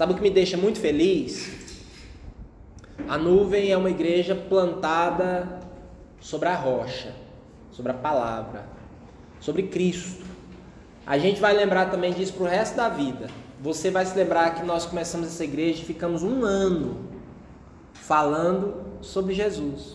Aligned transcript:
Sabe 0.00 0.14
o 0.14 0.16
que 0.16 0.22
me 0.22 0.30
deixa 0.30 0.56
muito 0.56 0.80
feliz? 0.80 1.76
A 3.06 3.18
nuvem 3.18 3.70
é 3.70 3.76
uma 3.76 3.90
igreja 3.90 4.34
plantada 4.34 5.60
sobre 6.18 6.48
a 6.48 6.54
rocha, 6.54 7.14
sobre 7.70 7.92
a 7.92 7.94
palavra, 7.94 8.64
sobre 9.40 9.64
Cristo. 9.64 10.24
A 11.06 11.18
gente 11.18 11.38
vai 11.38 11.52
lembrar 11.52 11.90
também 11.90 12.14
disso 12.14 12.32
para 12.32 12.44
o 12.44 12.46
resto 12.46 12.76
da 12.76 12.88
vida. 12.88 13.28
Você 13.60 13.90
vai 13.90 14.06
se 14.06 14.16
lembrar 14.16 14.54
que 14.54 14.64
nós 14.64 14.86
começamos 14.86 15.26
essa 15.26 15.44
igreja 15.44 15.82
e 15.82 15.84
ficamos 15.84 16.22
um 16.22 16.46
ano 16.46 16.96
falando 17.92 18.82
sobre 19.02 19.34
Jesus. 19.34 19.94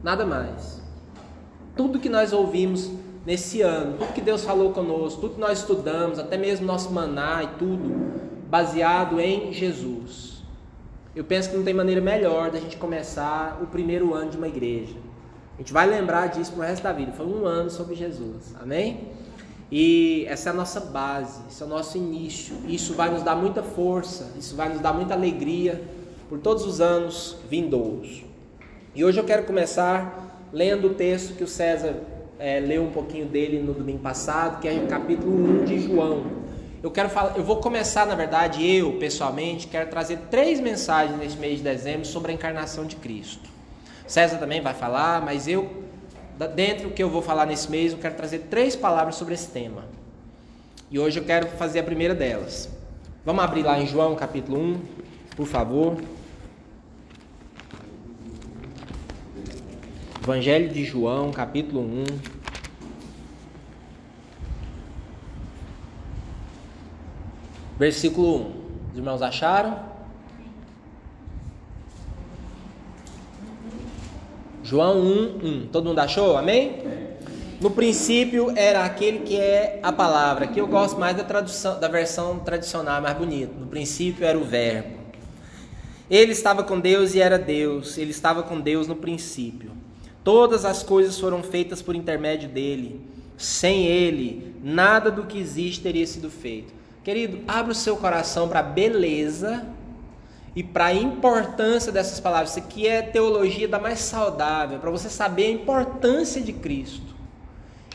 Nada 0.00 0.24
mais. 0.24 0.80
Tudo 1.74 1.98
que 1.98 2.08
nós 2.08 2.32
ouvimos 2.32 2.88
nesse 3.26 3.62
ano, 3.62 3.98
tudo 3.98 4.12
que 4.12 4.20
Deus 4.20 4.44
falou 4.44 4.72
conosco, 4.72 5.22
tudo 5.22 5.34
que 5.34 5.40
nós 5.40 5.58
estudamos, 5.58 6.20
até 6.20 6.36
mesmo 6.36 6.64
nosso 6.64 6.92
maná 6.92 7.42
e 7.42 7.48
tudo, 7.58 8.29
baseado 8.50 9.20
em 9.20 9.52
Jesus. 9.52 10.42
Eu 11.14 11.24
penso 11.24 11.50
que 11.50 11.56
não 11.56 11.64
tem 11.64 11.72
maneira 11.72 12.00
melhor 12.00 12.50
da 12.50 12.58
gente 12.58 12.76
começar 12.76 13.60
o 13.62 13.66
primeiro 13.66 14.12
ano 14.12 14.30
de 14.30 14.36
uma 14.36 14.48
igreja. 14.48 14.96
A 15.54 15.58
gente 15.58 15.72
vai 15.72 15.86
lembrar 15.86 16.26
disso 16.26 16.52
pro 16.52 16.62
resto 16.62 16.82
da 16.82 16.92
vida. 16.92 17.12
Foi 17.12 17.26
um 17.26 17.46
ano 17.46 17.70
sobre 17.70 17.94
Jesus. 17.94 18.54
Amém? 18.60 19.08
E 19.70 20.24
essa 20.28 20.48
é 20.48 20.52
a 20.52 20.54
nossa 20.54 20.80
base, 20.80 21.42
esse 21.48 21.62
é 21.62 21.66
o 21.66 21.68
nosso 21.68 21.96
início. 21.96 22.56
Isso 22.66 22.94
vai 22.94 23.08
nos 23.10 23.22
dar 23.22 23.36
muita 23.36 23.62
força, 23.62 24.32
isso 24.36 24.56
vai 24.56 24.68
nos 24.68 24.80
dar 24.80 24.92
muita 24.92 25.14
alegria 25.14 25.80
por 26.28 26.40
todos 26.40 26.66
os 26.66 26.80
anos 26.80 27.36
vindouros. 27.48 28.24
E 28.94 29.04
hoje 29.04 29.20
eu 29.20 29.24
quero 29.24 29.44
começar 29.44 30.48
lendo 30.52 30.88
o 30.88 30.94
texto 30.94 31.36
que 31.36 31.44
o 31.44 31.46
César 31.46 31.94
é, 32.36 32.58
leu 32.58 32.82
um 32.82 32.90
pouquinho 32.90 33.26
dele 33.26 33.62
no 33.62 33.72
domingo 33.72 34.00
passado, 34.00 34.60
que 34.60 34.66
é 34.66 34.72
o 34.72 34.88
capítulo 34.88 35.62
1 35.62 35.64
de 35.66 35.78
João. 35.78 36.39
Eu 36.82 36.90
quero 36.90 37.10
falar, 37.10 37.36
eu 37.36 37.44
vou 37.44 37.56
começar, 37.56 38.06
na 38.06 38.14
verdade, 38.14 38.66
eu 38.66 38.94
pessoalmente 38.94 39.66
quero 39.66 39.90
trazer 39.90 40.18
três 40.30 40.58
mensagens 40.58 41.18
nesse 41.18 41.36
mês 41.36 41.58
de 41.58 41.64
dezembro 41.64 42.06
sobre 42.06 42.32
a 42.32 42.34
encarnação 42.34 42.86
de 42.86 42.96
Cristo. 42.96 43.50
César 44.06 44.38
também 44.38 44.62
vai 44.62 44.72
falar, 44.72 45.20
mas 45.20 45.46
eu 45.46 45.84
dentro 46.54 46.88
do 46.88 46.94
que 46.94 47.02
eu 47.02 47.10
vou 47.10 47.20
falar 47.20 47.44
nesse 47.44 47.70
mês, 47.70 47.92
eu 47.92 47.98
quero 47.98 48.14
trazer 48.14 48.46
três 48.50 48.74
palavras 48.74 49.16
sobre 49.16 49.34
esse 49.34 49.48
tema. 49.48 49.84
E 50.90 50.98
hoje 50.98 51.20
eu 51.20 51.24
quero 51.24 51.48
fazer 51.48 51.80
a 51.80 51.82
primeira 51.82 52.14
delas. 52.14 52.66
Vamos 53.26 53.44
abrir 53.44 53.62
lá 53.62 53.78
em 53.78 53.86
João 53.86 54.16
capítulo 54.16 54.58
1, 54.58 54.80
por 55.36 55.46
favor. 55.46 55.98
Evangelho 60.22 60.70
de 60.70 60.82
João, 60.82 61.30
capítulo 61.30 61.82
1. 61.82 62.39
Versículo 67.80 68.36
1. 68.36 68.90
Os 68.90 68.98
irmãos 68.98 69.22
acharam? 69.22 69.80
João 74.62 75.00
1, 75.00 75.62
1. 75.62 75.68
Todo 75.72 75.86
mundo 75.86 75.98
achou? 75.98 76.36
Amém? 76.36 76.82
No 77.58 77.70
princípio 77.70 78.52
era 78.54 78.84
aquele 78.84 79.20
que 79.20 79.34
é 79.34 79.80
a 79.82 79.90
palavra. 79.90 80.44
Aqui 80.44 80.60
eu 80.60 80.66
gosto 80.66 81.00
mais 81.00 81.16
da 81.16 81.24
tradução, 81.24 81.80
da 81.80 81.88
versão 81.88 82.40
tradicional, 82.40 83.00
mais 83.00 83.16
bonita. 83.16 83.54
No 83.58 83.66
princípio 83.66 84.26
era 84.26 84.36
o 84.36 84.44
verbo. 84.44 84.98
Ele 86.10 86.32
estava 86.32 86.62
com 86.62 86.78
Deus 86.78 87.14
e 87.14 87.20
era 87.22 87.38
Deus. 87.38 87.96
Ele 87.96 88.10
estava 88.10 88.42
com 88.42 88.60
Deus 88.60 88.86
no 88.88 88.96
princípio. 88.96 89.70
Todas 90.22 90.66
as 90.66 90.82
coisas 90.82 91.18
foram 91.18 91.42
feitas 91.42 91.80
por 91.80 91.96
intermédio 91.96 92.46
dele. 92.46 93.00
Sem 93.38 93.86
ele, 93.86 94.54
nada 94.62 95.10
do 95.10 95.22
que 95.22 95.38
existe 95.38 95.80
teria 95.80 96.06
sido 96.06 96.28
feito. 96.28 96.79
Querido, 97.02 97.40
abra 97.48 97.72
o 97.72 97.74
seu 97.74 97.96
coração 97.96 98.48
para 98.48 98.60
a 98.60 98.62
beleza 98.62 99.66
e 100.54 100.62
para 100.62 100.86
a 100.86 100.94
importância 100.94 101.90
dessas 101.90 102.20
palavras. 102.20 102.50
Isso 102.50 102.58
aqui 102.58 102.86
é 102.86 103.00
teologia 103.00 103.66
da 103.66 103.78
mais 103.78 104.00
saudável, 104.00 104.78
para 104.78 104.90
você 104.90 105.08
saber 105.08 105.46
a 105.46 105.50
importância 105.50 106.42
de 106.42 106.52
Cristo. 106.52 107.14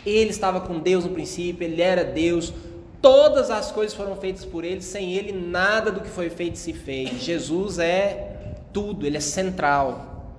Ele 0.05 0.29
estava 0.29 0.61
com 0.61 0.79
Deus 0.79 1.03
no 1.03 1.11
princípio, 1.11 1.65
ele 1.65 1.81
era 1.81 2.03
Deus, 2.03 2.53
todas 3.01 3.51
as 3.51 3.71
coisas 3.71 3.95
foram 3.95 4.15
feitas 4.15 4.43
por 4.43 4.63
ele, 4.63 4.81
sem 4.81 5.13
ele 5.13 5.31
nada 5.31 5.91
do 5.91 6.01
que 6.01 6.09
foi 6.09 6.29
feito 6.29 6.57
se 6.57 6.73
fez. 6.73 7.21
Jesus 7.21 7.77
é 7.77 8.55
tudo, 8.73 9.05
ele 9.05 9.17
é 9.17 9.21
central. 9.21 10.33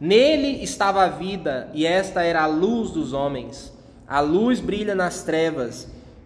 Nele 0.00 0.62
estava 0.62 1.04
a 1.04 1.08
vida, 1.08 1.70
e 1.74 1.86
esta 1.86 2.22
era 2.22 2.42
a 2.42 2.46
luz 2.46 2.90
dos 2.90 3.12
homens. 3.12 3.72
A 4.08 4.20
luz 4.20 4.60
brilha 4.60 4.94
nas 4.94 5.22
trevas, 5.22 5.88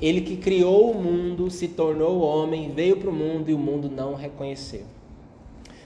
Ele 0.00 0.20
que 0.20 0.36
criou 0.36 0.90
o 0.90 1.02
mundo 1.02 1.50
se 1.50 1.68
tornou 1.68 2.20
homem, 2.20 2.70
veio 2.70 2.96
para 2.96 3.10
o 3.10 3.12
mundo 3.12 3.50
e 3.50 3.54
o 3.54 3.58
mundo 3.58 3.90
não 3.90 4.12
o 4.12 4.16
reconheceu. 4.16 4.82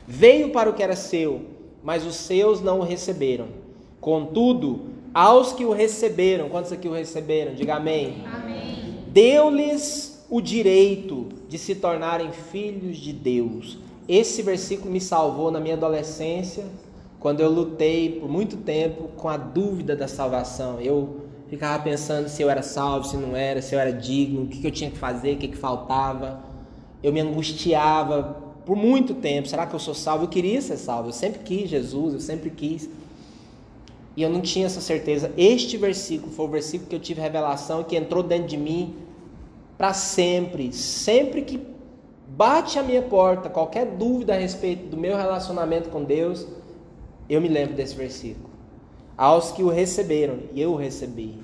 Veio 0.07 0.51
para 0.51 0.69
o 0.69 0.75
que 0.75 0.83
era 0.83 0.97
seu, 0.97 1.43
mas 1.83 2.05
os 2.05 2.17
seus 2.17 2.61
não 2.61 2.81
o 2.81 2.83
receberam. 2.83 3.47
Contudo, 4.01 4.81
aos 5.15 5.53
que 5.53 5.65
o 5.65 5.73
receberam, 5.73 6.49
quantos 6.49 6.73
aqui 6.73 6.89
o 6.89 6.93
receberam? 6.93 7.55
Diga 7.55 7.77
amém. 7.77 8.23
amém. 8.27 8.99
Deu-lhes 9.09 10.27
o 10.29 10.41
direito 10.41 11.29
de 11.49 11.59
se 11.59 11.75
tornarem 11.75 12.33
filhos 12.33 12.97
de 12.97 13.13
Deus 13.13 13.79
esse 14.09 14.43
versículo 14.43 14.91
me 14.91 15.01
salvou 15.01 15.51
na 15.51 15.61
minha 15.61 15.75
adolescência, 15.75 16.65
quando 17.21 17.41
eu 17.41 17.51
lutei 17.51 18.19
por 18.21 18.29
muito 18.29 18.57
tempo 18.57 19.09
com 19.17 19.29
a 19.29 19.37
dúvida 19.37 19.95
da 19.95 20.09
salvação. 20.09 20.81
Eu 20.81 21.22
ficava 21.53 21.83
pensando 21.83 22.31
se 22.31 22.41
eu 22.41 22.49
era 22.49 22.63
salvo, 22.63 23.07
se 23.07 23.15
não 23.15 23.37
era, 23.37 23.61
se 23.61 23.75
eu 23.75 23.79
era 23.79 23.93
digno, 23.93 24.45
o 24.45 24.47
que 24.47 24.67
eu 24.67 24.71
tinha 24.71 24.91
que 24.91 24.97
fazer, 24.97 25.35
o 25.35 25.37
que 25.37 25.55
faltava. 25.55 26.43
Eu 27.03 27.13
me 27.13 27.21
angustiava 27.21 28.39
por 28.65 28.75
muito 28.75 29.13
tempo. 29.13 29.47
Será 29.47 29.67
que 29.67 29.75
eu 29.75 29.79
sou 29.79 29.93
salvo? 29.93 30.25
Eu 30.25 30.29
queria 30.29 30.63
ser 30.63 30.79
salvo. 30.79 31.11
Eu 31.11 31.13
sempre 31.13 31.41
quis 31.41 31.69
Jesus, 31.69 32.15
eu 32.15 32.21
sempre 32.21 32.49
quis. 32.49 32.89
E 34.17 34.23
eu 34.23 34.31
não 34.31 34.41
tinha 34.41 34.65
essa 34.65 34.81
certeza. 34.81 35.31
Este 35.37 35.77
versículo 35.77 36.33
foi 36.33 36.47
o 36.47 36.49
versículo 36.49 36.89
que 36.89 36.97
eu 36.97 37.01
tive 37.01 37.21
revelação 37.21 37.83
e 37.83 37.85
que 37.85 37.97
entrou 37.97 38.23
dentro 38.23 38.49
de 38.49 38.57
mim 38.57 38.97
para 39.77 39.93
sempre. 39.93 40.73
Sempre 40.73 41.43
que 41.43 41.61
bate 42.29 42.79
a 42.79 42.83
minha 42.83 43.03
porta 43.03 43.51
qualquer 43.51 43.85
dúvida 43.85 44.33
a 44.33 44.39
respeito 44.39 44.87
do 44.87 44.97
meu 44.97 45.19
relacionamento 45.19 45.91
com 45.91 46.03
Deus, 46.03 46.47
eu 47.29 47.43
me 47.43 47.49
lembro 47.49 47.75
desse 47.75 47.95
versículo. 47.95 48.49
Aos 49.19 49.53
que 49.53 49.63
o 49.63 49.69
receberam, 49.69 50.39
e 50.55 50.63
eu 50.63 50.73
o 50.73 50.77
recebi, 50.77 51.42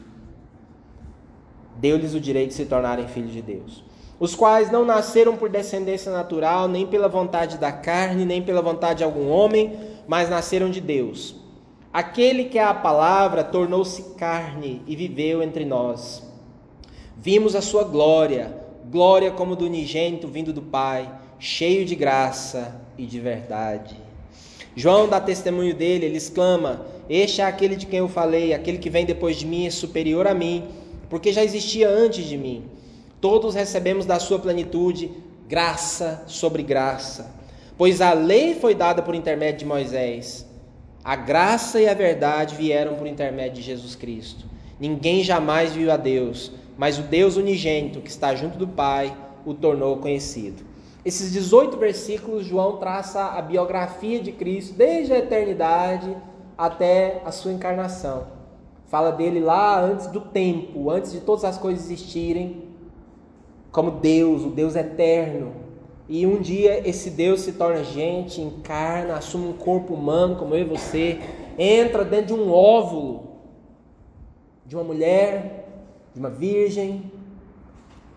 deu-lhes 1.79 2.15
o 2.15 2.21
direito 2.21 2.49
de 2.49 2.55
se 2.55 2.67
tornarem 2.67 3.09
filhos 3.09 3.33
de 3.33 3.41
Deus. 3.41 3.83
Os 4.21 4.35
quais 4.35 4.71
não 4.71 4.85
nasceram 4.85 5.37
por 5.37 5.49
descendência 5.49 6.13
natural, 6.13 6.69
nem 6.69 6.87
pela 6.87 7.09
vontade 7.09 7.57
da 7.57 7.73
carne, 7.73 8.25
nem 8.25 8.43
pela 8.43 8.61
vontade 8.61 8.99
de 8.99 9.05
algum 9.05 9.31
homem, 9.31 9.79
mas 10.07 10.29
nasceram 10.29 10.71
de 10.71 10.81
Deus. 10.81 11.37
Aquele 11.93 12.45
que 12.45 12.59
é 12.59 12.65
a 12.65 12.75
palavra 12.75 13.45
tornou-se 13.45 14.15
carne 14.17 14.83
e 14.87 14.95
viveu 14.95 15.43
entre 15.43 15.65
nós. 15.65 16.23
Vimos 17.17 17.55
a 17.55 17.63
sua 17.63 17.85
glória 17.85 18.69
glória 18.91 19.31
como 19.31 19.55
do 19.55 19.67
unigênito 19.67 20.27
vindo 20.27 20.53
do 20.53 20.63
Pai, 20.63 21.11
cheio 21.39 21.85
de 21.85 21.95
graça 21.95 22.81
e 22.97 23.05
de 23.05 23.21
verdade. 23.21 23.97
João 24.75 25.09
dá 25.09 25.21
testemunho 25.21 25.75
dele, 25.75 26.07
ele 26.07 26.17
exclama: 26.17 26.87
Este 27.09 27.41
é 27.41 27.45
aquele 27.45 27.77
de 27.77 27.87
quem 27.87 27.99
eu 27.99 28.09
falei, 28.09 28.55
aquele 28.55 28.79
que 28.79 28.91
vem 28.91 29.05
depois 29.05 29.37
de 29.37 29.47
mim 29.47 29.67
é 29.67 29.71
superior 29.71 30.27
a 30.27 30.35
mim, 30.35 30.65
porque 31.09 31.33
já 31.33 31.43
existia 31.43 31.89
antes 31.89 32.25
de 32.25 32.37
mim. 32.37 32.65
Todos 33.21 33.55
recebemos 33.55 34.07
da 34.07 34.19
sua 34.19 34.39
plenitude 34.39 35.11
graça 35.49 36.23
sobre 36.27 36.63
graça. 36.63 37.35
Pois 37.77 38.01
a 38.01 38.13
lei 38.13 38.55
foi 38.55 38.75
dada 38.75 39.03
por 39.03 39.15
intermédio 39.15 39.61
de 39.61 39.65
Moisés, 39.65 40.47
a 41.03 41.17
graça 41.17 41.81
e 41.81 41.89
a 41.89 41.95
verdade 41.95 42.55
vieram 42.55 42.97
por 42.97 43.07
intermédio 43.07 43.55
de 43.55 43.63
Jesus 43.63 43.95
Cristo. 43.95 44.45
Ninguém 44.79 45.25
jamais 45.25 45.73
viu 45.73 45.91
a 45.91 45.97
Deus, 45.97 46.53
mas 46.77 46.99
o 46.99 47.03
Deus 47.03 47.37
unigênito 47.37 48.01
que 48.01 48.11
está 48.11 48.35
junto 48.35 48.59
do 48.59 48.69
Pai 48.69 49.17
o 49.47 49.55
tornou 49.55 49.97
conhecido. 49.99 50.63
Esses 51.05 51.33
18 51.33 51.77
versículos, 51.79 52.45
João 52.45 52.77
traça 52.77 53.25
a 53.25 53.41
biografia 53.41 54.21
de 54.21 54.33
Cristo 54.33 54.75
desde 54.75 55.13
a 55.13 55.19
eternidade 55.19 56.15
até 56.57 57.23
a 57.25 57.33
sua 57.33 57.53
encarnação. 57.53 58.38
Fala 58.89 59.13
dele 59.13 59.39
lá 59.39 59.81
antes 59.81 60.07
do 60.07 60.21
tempo, 60.21 60.91
antes 60.91 61.13
de 61.13 61.21
todas 61.21 61.45
as 61.45 61.59
coisas 61.59 61.85
existirem, 61.85 62.65
como 63.71 63.91
Deus, 63.91 64.45
o 64.45 64.51
Deus 64.51 64.75
eterno, 64.75 65.53
E 66.09 66.27
um 66.27 66.41
dia 66.41 66.89
esse 66.89 67.11
Deus 67.11 67.43
se 67.43 67.53
torna 67.53 67.85
gente, 67.85 68.41
encarna, 68.41 69.17
assume 69.17 69.49
um 69.49 69.53
corpo 69.53 69.93
humano 69.93 70.37
como 70.37 70.55
eu 70.55 70.63
e 70.63 70.65
você, 70.65 71.21
entra 71.59 72.03
dentro 72.03 72.35
de 72.35 72.43
um 72.43 72.51
óvulo 72.51 73.29
de 74.65 74.75
uma 74.75 74.85
mulher, 74.85 75.69
de 76.15 76.21
uma 76.21 76.31
virgem, 76.31 77.13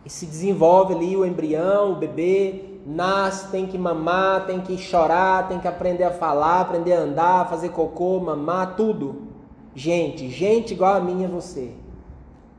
e 0.06 0.10
se 0.10 0.26
desenvolve 0.26 0.94
ali 0.94 1.18
o 1.18 1.26
embrião, 1.26 1.92
o 1.92 1.96
bebê, 1.96 2.80
nasce, 2.86 3.52
tem 3.52 3.68
que 3.68 3.78
mamar, 3.78 4.46
tem 4.46 4.62
que 4.62 4.78
chorar, 4.78 5.48
tem 5.48 5.60
que 5.60 5.68
aprender 5.68 6.06
a 6.06 6.12
falar, 6.12 6.62
aprender 6.62 6.94
a 6.94 7.02
andar, 7.02 7.50
fazer 7.50 7.70
cocô, 7.70 8.20
mamar, 8.20 8.76
tudo. 8.76 9.31
Gente, 9.76 10.30
gente 10.30 10.74
igual 10.74 10.96
a 10.96 11.00
mim 11.00 11.22
e 11.22 11.26
a 11.26 11.30
você. 11.30 11.72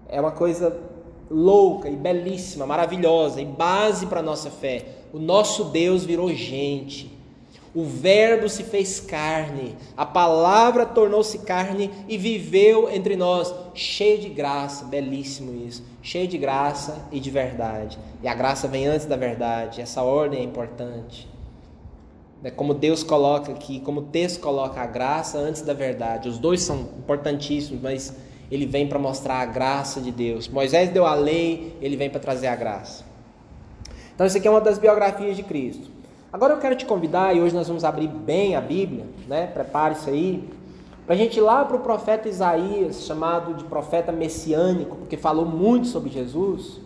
É 0.08 0.20
uma 0.20 0.32
coisa 0.32 0.78
louca 1.30 1.88
e 1.88 1.96
belíssima, 1.96 2.66
maravilhosa 2.66 3.40
e 3.40 3.44
base 3.44 4.06
para 4.06 4.20
a 4.20 4.22
nossa 4.22 4.50
fé. 4.50 4.84
O 5.12 5.18
nosso 5.18 5.64
Deus 5.64 6.04
virou 6.04 6.32
gente. 6.32 7.10
O 7.74 7.84
Verbo 7.84 8.50
se 8.50 8.64
fez 8.64 9.00
carne, 9.00 9.74
a 9.96 10.04
palavra 10.04 10.84
tornou-se 10.84 11.38
carne 11.38 11.90
e 12.06 12.18
viveu 12.18 12.90
entre 12.90 13.16
nós, 13.16 13.54
cheio 13.72 14.20
de 14.20 14.28
graça, 14.28 14.84
belíssimo 14.84 15.54
isso, 15.66 15.82
cheio 16.02 16.28
de 16.28 16.36
graça 16.36 17.08
e 17.10 17.18
de 17.18 17.30
verdade. 17.30 17.98
E 18.22 18.28
a 18.28 18.34
graça 18.34 18.68
vem 18.68 18.86
antes 18.86 19.06
da 19.06 19.16
verdade, 19.16 19.80
essa 19.80 20.02
ordem 20.02 20.40
é 20.40 20.42
importante. 20.42 21.31
É 22.44 22.50
como 22.50 22.74
Deus 22.74 23.04
coloca 23.04 23.52
aqui, 23.52 23.78
como 23.80 24.00
o 24.00 24.04
texto 24.04 24.40
coloca 24.40 24.80
a 24.80 24.86
graça 24.86 25.38
antes 25.38 25.62
da 25.62 25.72
verdade. 25.72 26.28
Os 26.28 26.38
dois 26.38 26.60
são 26.62 26.88
importantíssimos, 26.98 27.80
mas 27.80 28.16
ele 28.50 28.66
vem 28.66 28.88
para 28.88 28.98
mostrar 28.98 29.36
a 29.36 29.46
graça 29.46 30.00
de 30.00 30.10
Deus. 30.10 30.48
Moisés 30.48 30.90
deu 30.90 31.06
a 31.06 31.14
lei, 31.14 31.76
ele 31.80 31.96
vem 31.96 32.10
para 32.10 32.20
trazer 32.20 32.48
a 32.48 32.56
graça. 32.56 33.04
Então, 34.14 34.26
isso 34.26 34.36
aqui 34.36 34.48
é 34.48 34.50
uma 34.50 34.60
das 34.60 34.78
biografias 34.78 35.36
de 35.36 35.42
Cristo. 35.42 35.88
Agora 36.32 36.54
eu 36.54 36.58
quero 36.58 36.74
te 36.74 36.84
convidar, 36.84 37.34
e 37.34 37.40
hoje 37.40 37.54
nós 37.54 37.68
vamos 37.68 37.84
abrir 37.84 38.08
bem 38.08 38.56
a 38.56 38.60
Bíblia, 38.60 39.06
né? 39.28 39.46
Prepare-se 39.46 40.10
aí, 40.10 40.48
para 41.06 41.14
a 41.14 41.18
gente 41.18 41.36
ir 41.36 41.40
lá 41.40 41.64
para 41.64 41.76
o 41.76 41.80
profeta 41.80 42.28
Isaías, 42.28 43.04
chamado 43.04 43.54
de 43.54 43.64
profeta 43.64 44.10
messiânico, 44.10 44.96
porque 44.96 45.16
falou 45.16 45.46
muito 45.46 45.86
sobre 45.86 46.10
Jesus. 46.10 46.80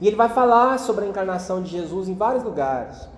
E 0.00 0.06
ele 0.06 0.16
vai 0.16 0.28
falar 0.28 0.78
sobre 0.78 1.04
a 1.04 1.08
encarnação 1.08 1.62
de 1.62 1.70
Jesus 1.70 2.08
em 2.08 2.14
vários 2.14 2.44
lugares. 2.44 3.08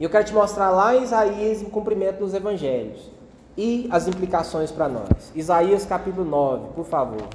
E 0.00 0.02
eu 0.02 0.08
quero 0.08 0.24
te 0.24 0.32
mostrar 0.32 0.70
lá 0.70 0.96
em 0.96 1.02
Isaías, 1.02 1.60
em 1.60 1.68
cumprimento 1.68 2.20
nos 2.20 2.32
evangelhos 2.32 3.10
e 3.54 3.86
as 3.92 4.08
implicações 4.08 4.72
para 4.72 4.88
nós. 4.88 5.30
Isaías 5.34 5.84
capítulo 5.84 6.24
9, 6.24 6.72
por 6.74 6.86
favor. 6.86 7.28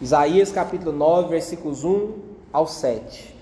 Isaías 0.00 0.50
capítulo 0.50 0.92
9, 0.92 1.28
versículos 1.28 1.84
1 1.84 2.14
ao 2.50 2.66
7. 2.66 3.36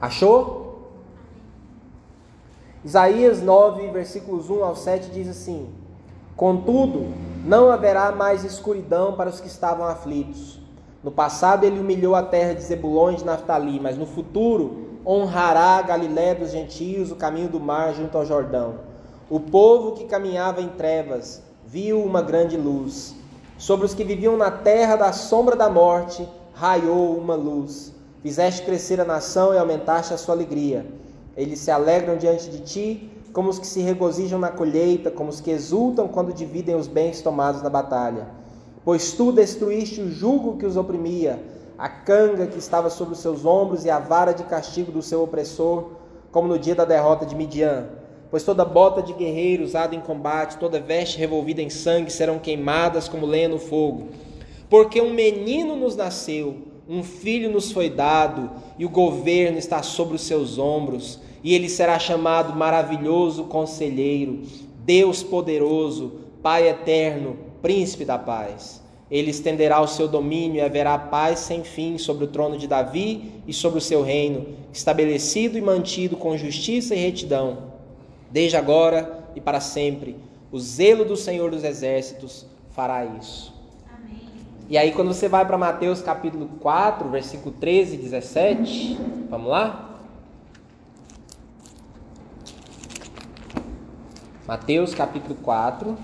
Achou? 0.00 0.88
Isaías 2.82 3.42
9, 3.42 3.88
versículos 3.88 4.48
1 4.48 4.64
ao 4.64 4.74
7 4.74 5.10
diz 5.10 5.28
assim: 5.28 5.79
Contudo, 6.40 7.12
não 7.44 7.70
haverá 7.70 8.12
mais 8.12 8.44
escuridão 8.44 9.12
para 9.12 9.28
os 9.28 9.40
que 9.40 9.46
estavam 9.46 9.86
aflitos 9.86 10.60
no 11.02 11.10
passado 11.10 11.64
ele 11.64 11.80
humilhou 11.80 12.14
a 12.14 12.22
terra 12.22 12.52
de 12.52 12.62
Zebulon 12.62 13.12
e 13.12 13.16
de 13.16 13.24
Naftali, 13.24 13.80
mas 13.80 13.96
no 13.96 14.04
futuro 14.04 14.98
honrará 15.06 15.78
a 15.78 15.82
Galiléia 15.82 16.34
dos 16.34 16.50
gentios, 16.50 17.10
o 17.10 17.16
caminho 17.16 17.48
do 17.48 17.58
mar 17.58 17.94
junto 17.94 18.18
ao 18.18 18.26
Jordão. 18.26 18.74
O 19.30 19.40
povo 19.40 19.92
que 19.92 20.04
caminhava 20.04 20.60
em 20.60 20.68
trevas 20.68 21.42
viu 21.66 22.04
uma 22.04 22.20
grande 22.20 22.54
luz. 22.54 23.14
Sobre 23.56 23.86
os 23.86 23.94
que 23.94 24.04
viviam 24.04 24.36
na 24.36 24.50
terra 24.50 24.96
da 24.96 25.10
sombra 25.10 25.56
da 25.56 25.70
morte 25.70 26.28
raiou 26.52 27.16
uma 27.16 27.34
luz. 27.34 27.94
Fizeste 28.22 28.62
crescer 28.62 29.00
a 29.00 29.04
nação 29.04 29.54
e 29.54 29.58
aumentaste 29.58 30.12
a 30.12 30.18
sua 30.18 30.34
alegria. 30.34 30.84
Eles 31.34 31.60
se 31.60 31.70
alegram 31.70 32.18
diante 32.18 32.50
de 32.50 32.60
ti, 32.60 33.09
como 33.32 33.48
os 33.48 33.58
que 33.58 33.66
se 33.66 33.80
regozijam 33.80 34.38
na 34.38 34.50
colheita, 34.50 35.10
como 35.10 35.30
os 35.30 35.40
que 35.40 35.50
exultam 35.50 36.08
quando 36.08 36.32
dividem 36.32 36.74
os 36.74 36.88
bens 36.88 37.20
tomados 37.22 37.62
na 37.62 37.70
batalha. 37.70 38.28
Pois 38.84 39.12
tu 39.12 39.30
destruíste 39.30 40.00
o 40.00 40.10
jugo 40.10 40.56
que 40.56 40.66
os 40.66 40.76
oprimia, 40.76 41.38
a 41.78 41.88
canga 41.88 42.46
que 42.46 42.58
estava 42.58 42.90
sobre 42.90 43.14
os 43.14 43.20
seus 43.20 43.44
ombros 43.44 43.84
e 43.84 43.90
a 43.90 43.98
vara 43.98 44.32
de 44.32 44.44
castigo 44.44 44.90
do 44.90 45.02
seu 45.02 45.22
opressor, 45.22 45.90
como 46.32 46.48
no 46.48 46.58
dia 46.58 46.74
da 46.74 46.84
derrota 46.84 47.24
de 47.24 47.34
Midian. 47.34 47.88
Pois 48.30 48.44
toda 48.44 48.64
bota 48.64 49.02
de 49.02 49.12
guerreiro 49.12 49.64
usada 49.64 49.94
em 49.94 50.00
combate, 50.00 50.58
toda 50.58 50.80
veste 50.80 51.18
revolvida 51.18 51.60
em 51.62 51.70
sangue 51.70 52.12
serão 52.12 52.38
queimadas 52.38 53.08
como 53.08 53.26
lenha 53.26 53.48
no 53.48 53.58
fogo. 53.58 54.08
Porque 54.68 55.00
um 55.00 55.12
menino 55.12 55.74
nos 55.74 55.96
nasceu, 55.96 56.56
um 56.88 57.02
filho 57.02 57.50
nos 57.50 57.72
foi 57.72 57.90
dado, 57.90 58.50
e 58.78 58.84
o 58.84 58.88
governo 58.88 59.58
está 59.58 59.82
sobre 59.82 60.14
os 60.14 60.22
seus 60.22 60.58
ombros, 60.58 61.20
e 61.42 61.54
ele 61.54 61.68
será 61.68 61.98
chamado 61.98 62.56
maravilhoso 62.56 63.44
conselheiro, 63.44 64.40
Deus 64.84 65.22
poderoso, 65.22 66.20
Pai 66.42 66.68
eterno, 66.68 67.36
príncipe 67.60 68.04
da 68.04 68.18
paz. 68.18 68.82
Ele 69.10 69.30
estenderá 69.30 69.80
o 69.80 69.86
seu 69.86 70.08
domínio 70.08 70.56
e 70.56 70.60
haverá 70.60 70.96
paz 70.96 71.40
sem 71.40 71.64
fim 71.64 71.98
sobre 71.98 72.24
o 72.24 72.28
trono 72.28 72.56
de 72.56 72.66
Davi 72.66 73.42
e 73.46 73.52
sobre 73.52 73.78
o 73.78 73.82
seu 73.82 74.02
reino, 74.02 74.46
estabelecido 74.72 75.58
e 75.58 75.60
mantido 75.60 76.16
com 76.16 76.36
justiça 76.36 76.94
e 76.94 76.98
retidão, 76.98 77.72
desde 78.30 78.56
agora 78.56 79.24
e 79.34 79.40
para 79.40 79.60
sempre. 79.60 80.16
O 80.50 80.58
zelo 80.58 81.04
do 81.04 81.16
Senhor 81.16 81.50
dos 81.50 81.64
Exércitos 81.64 82.46
fará 82.70 83.04
isso. 83.04 83.52
Amém. 83.92 84.20
E 84.68 84.78
aí, 84.78 84.92
quando 84.92 85.12
você 85.12 85.28
vai 85.28 85.44
para 85.44 85.58
Mateus 85.58 86.00
capítulo 86.00 86.48
4, 86.60 87.08
versículo 87.10 87.54
13 87.60 87.96
e 87.96 87.98
17, 87.98 88.98
vamos 89.28 89.48
lá? 89.48 89.89
Mateus 94.50 94.92
capítulo 94.92 95.36
4. 95.44 95.96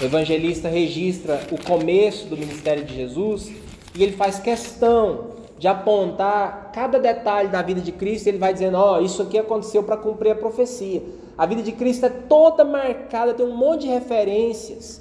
O 0.00 0.04
evangelista 0.04 0.68
registra 0.68 1.46
o 1.52 1.64
começo 1.64 2.26
do 2.26 2.36
ministério 2.36 2.84
de 2.84 2.92
Jesus 2.92 3.52
e 3.94 4.02
ele 4.02 4.16
faz 4.16 4.40
questão 4.40 5.26
de 5.60 5.68
apontar 5.68 6.72
cada 6.74 6.98
detalhe 6.98 7.50
da 7.50 7.62
vida 7.62 7.80
de 7.80 7.92
Cristo. 7.92 8.26
Ele 8.26 8.38
vai 8.38 8.52
dizendo: 8.52 8.78
Ó, 8.78 8.98
oh, 8.98 9.00
isso 9.00 9.22
aqui 9.22 9.38
aconteceu 9.38 9.84
para 9.84 9.96
cumprir 9.96 10.32
a 10.32 10.34
profecia. 10.34 11.04
A 11.38 11.46
vida 11.46 11.62
de 11.62 11.70
Cristo 11.70 12.04
é 12.06 12.10
toda 12.10 12.64
marcada, 12.64 13.32
tem 13.32 13.46
um 13.46 13.56
monte 13.56 13.82
de 13.82 13.90
referências. 13.90 15.00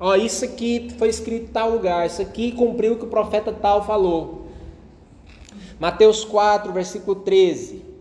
Ó, 0.00 0.12
oh, 0.12 0.14
isso 0.14 0.46
aqui 0.46 0.88
foi 0.96 1.10
escrito 1.10 1.50
em 1.50 1.52
tal 1.52 1.68
lugar, 1.68 2.06
isso 2.06 2.22
aqui 2.22 2.52
cumpriu 2.52 2.94
o 2.94 2.96
que 2.96 3.04
o 3.04 3.08
profeta 3.08 3.52
tal 3.52 3.84
falou. 3.84 4.46
Mateus 5.78 6.24
4, 6.24 6.72
versículo 6.72 7.16
13. 7.16 7.95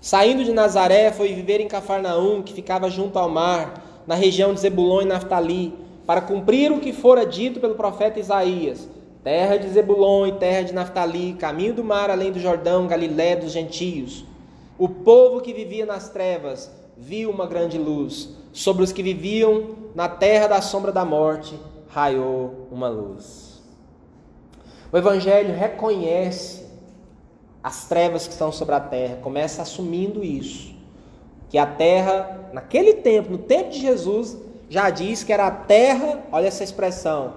Saindo 0.00 0.42
de 0.44 0.52
Nazaré, 0.52 1.12
foi 1.12 1.34
viver 1.34 1.60
em 1.60 1.68
Cafarnaum, 1.68 2.42
que 2.42 2.54
ficava 2.54 2.88
junto 2.88 3.18
ao 3.18 3.28
mar 3.28 4.02
na 4.06 4.14
região 4.14 4.54
de 4.54 4.60
Zebulon 4.60 5.02
e 5.02 5.04
Naftali, 5.04 5.74
para 6.06 6.22
cumprir 6.22 6.72
o 6.72 6.80
que 6.80 6.90
fora 6.90 7.26
dito 7.26 7.60
pelo 7.60 7.74
profeta 7.74 8.18
Isaías: 8.18 8.88
terra 9.22 9.58
de 9.58 9.68
Zebulon 9.68 10.26
e 10.26 10.32
terra 10.32 10.62
de 10.62 10.72
Naftali, 10.72 11.34
caminho 11.34 11.74
do 11.74 11.84
mar 11.84 12.10
além 12.10 12.32
do 12.32 12.40
Jordão, 12.40 12.86
Galiléia 12.86 13.36
dos 13.36 13.52
gentios. 13.52 14.24
O 14.78 14.88
povo 14.88 15.42
que 15.42 15.52
vivia 15.52 15.84
nas 15.84 16.08
trevas 16.08 16.70
viu 16.96 17.30
uma 17.30 17.46
grande 17.46 17.76
luz. 17.76 18.30
Sobre 18.54 18.82
os 18.82 18.92
que 18.92 19.02
viviam 19.02 19.76
na 19.94 20.08
terra 20.08 20.46
da 20.46 20.62
sombra 20.62 20.90
da 20.90 21.04
morte, 21.04 21.54
raiou 21.88 22.66
uma 22.72 22.88
luz. 22.88 23.62
O 24.90 24.96
Evangelho 24.96 25.54
reconhece 25.54 26.59
as 27.62 27.86
trevas 27.88 28.26
que 28.26 28.32
estão 28.32 28.50
sobre 28.50 28.74
a 28.74 28.80
terra, 28.80 29.16
começa 29.22 29.62
assumindo 29.62 30.24
isso 30.24 30.80
que 31.50 31.58
a 31.58 31.66
terra, 31.66 32.48
naquele 32.52 32.94
tempo, 32.94 33.32
no 33.32 33.38
tempo 33.38 33.70
de 33.70 33.80
Jesus, 33.80 34.38
já 34.68 34.88
diz 34.88 35.24
que 35.24 35.32
era 35.32 35.48
a 35.48 35.50
terra, 35.50 36.22
olha 36.30 36.46
essa 36.46 36.62
expressão, 36.62 37.34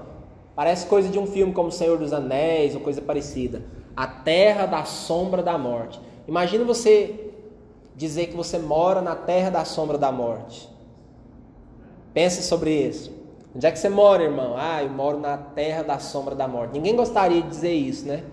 parece 0.56 0.86
coisa 0.86 1.10
de 1.10 1.18
um 1.18 1.26
filme 1.26 1.52
como 1.52 1.72
Senhor 1.72 1.98
dos 1.98 2.14
Anéis 2.14 2.76
ou 2.76 2.82
coisa 2.82 3.02
parecida. 3.02 3.64
A 3.96 4.06
terra 4.06 4.68
da 4.68 4.86
sombra 4.86 5.42
da 5.42 5.58
morte. 5.58 6.00
Imagina 6.28 6.64
você 6.64 7.32
dizer 7.96 8.28
que 8.28 8.36
você 8.36 8.60
mora 8.60 9.02
na 9.02 9.16
terra 9.16 9.50
da 9.50 9.66
sombra 9.66 9.98
da 9.98 10.12
morte. 10.12 10.70
Pense 12.14 12.44
sobre 12.44 12.72
isso. 12.72 13.12
Onde 13.56 13.66
é 13.66 13.72
que 13.72 13.80
você 13.80 13.90
mora, 13.90 14.24
irmão? 14.24 14.56
Ah, 14.58 14.84
eu 14.84 14.90
moro 14.90 15.20
na 15.20 15.38
terra 15.38 15.84
da 15.84 15.98
sombra 15.98 16.36
da 16.36 16.48
morte. 16.48 16.74
Ninguém 16.74 16.96
gostaria 16.96 17.42
de 17.42 17.50
dizer 17.50 17.74
isso, 17.74 18.06
né? 18.06 18.24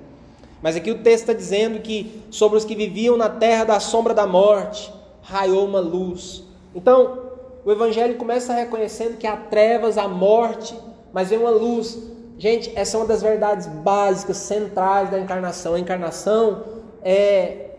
Mas 0.62 0.76
aqui 0.76 0.90
o 0.90 0.98
texto 0.98 1.22
está 1.22 1.32
dizendo 1.32 1.80
que 1.80 2.22
sobre 2.30 2.58
os 2.58 2.64
que 2.64 2.74
viviam 2.74 3.16
na 3.16 3.28
terra 3.28 3.64
da 3.64 3.80
sombra 3.80 4.12
da 4.12 4.26
morte, 4.26 4.92
raiou 5.22 5.64
uma 5.64 5.80
luz. 5.80 6.44
Então, 6.74 7.30
o 7.64 7.70
Evangelho 7.72 8.16
começa 8.16 8.52
reconhecendo 8.52 9.16
que 9.16 9.26
há 9.26 9.36
trevas, 9.36 9.96
há 9.96 10.06
morte, 10.08 10.78
mas 11.12 11.30
vem 11.30 11.38
uma 11.38 11.50
luz. 11.50 11.98
Gente, 12.38 12.72
essa 12.74 12.96
é 12.96 13.00
uma 13.00 13.06
das 13.06 13.22
verdades 13.22 13.66
básicas, 13.66 14.36
centrais 14.38 15.10
da 15.10 15.18
encarnação. 15.18 15.74
A 15.74 15.80
encarnação 15.80 16.64
é 17.02 17.70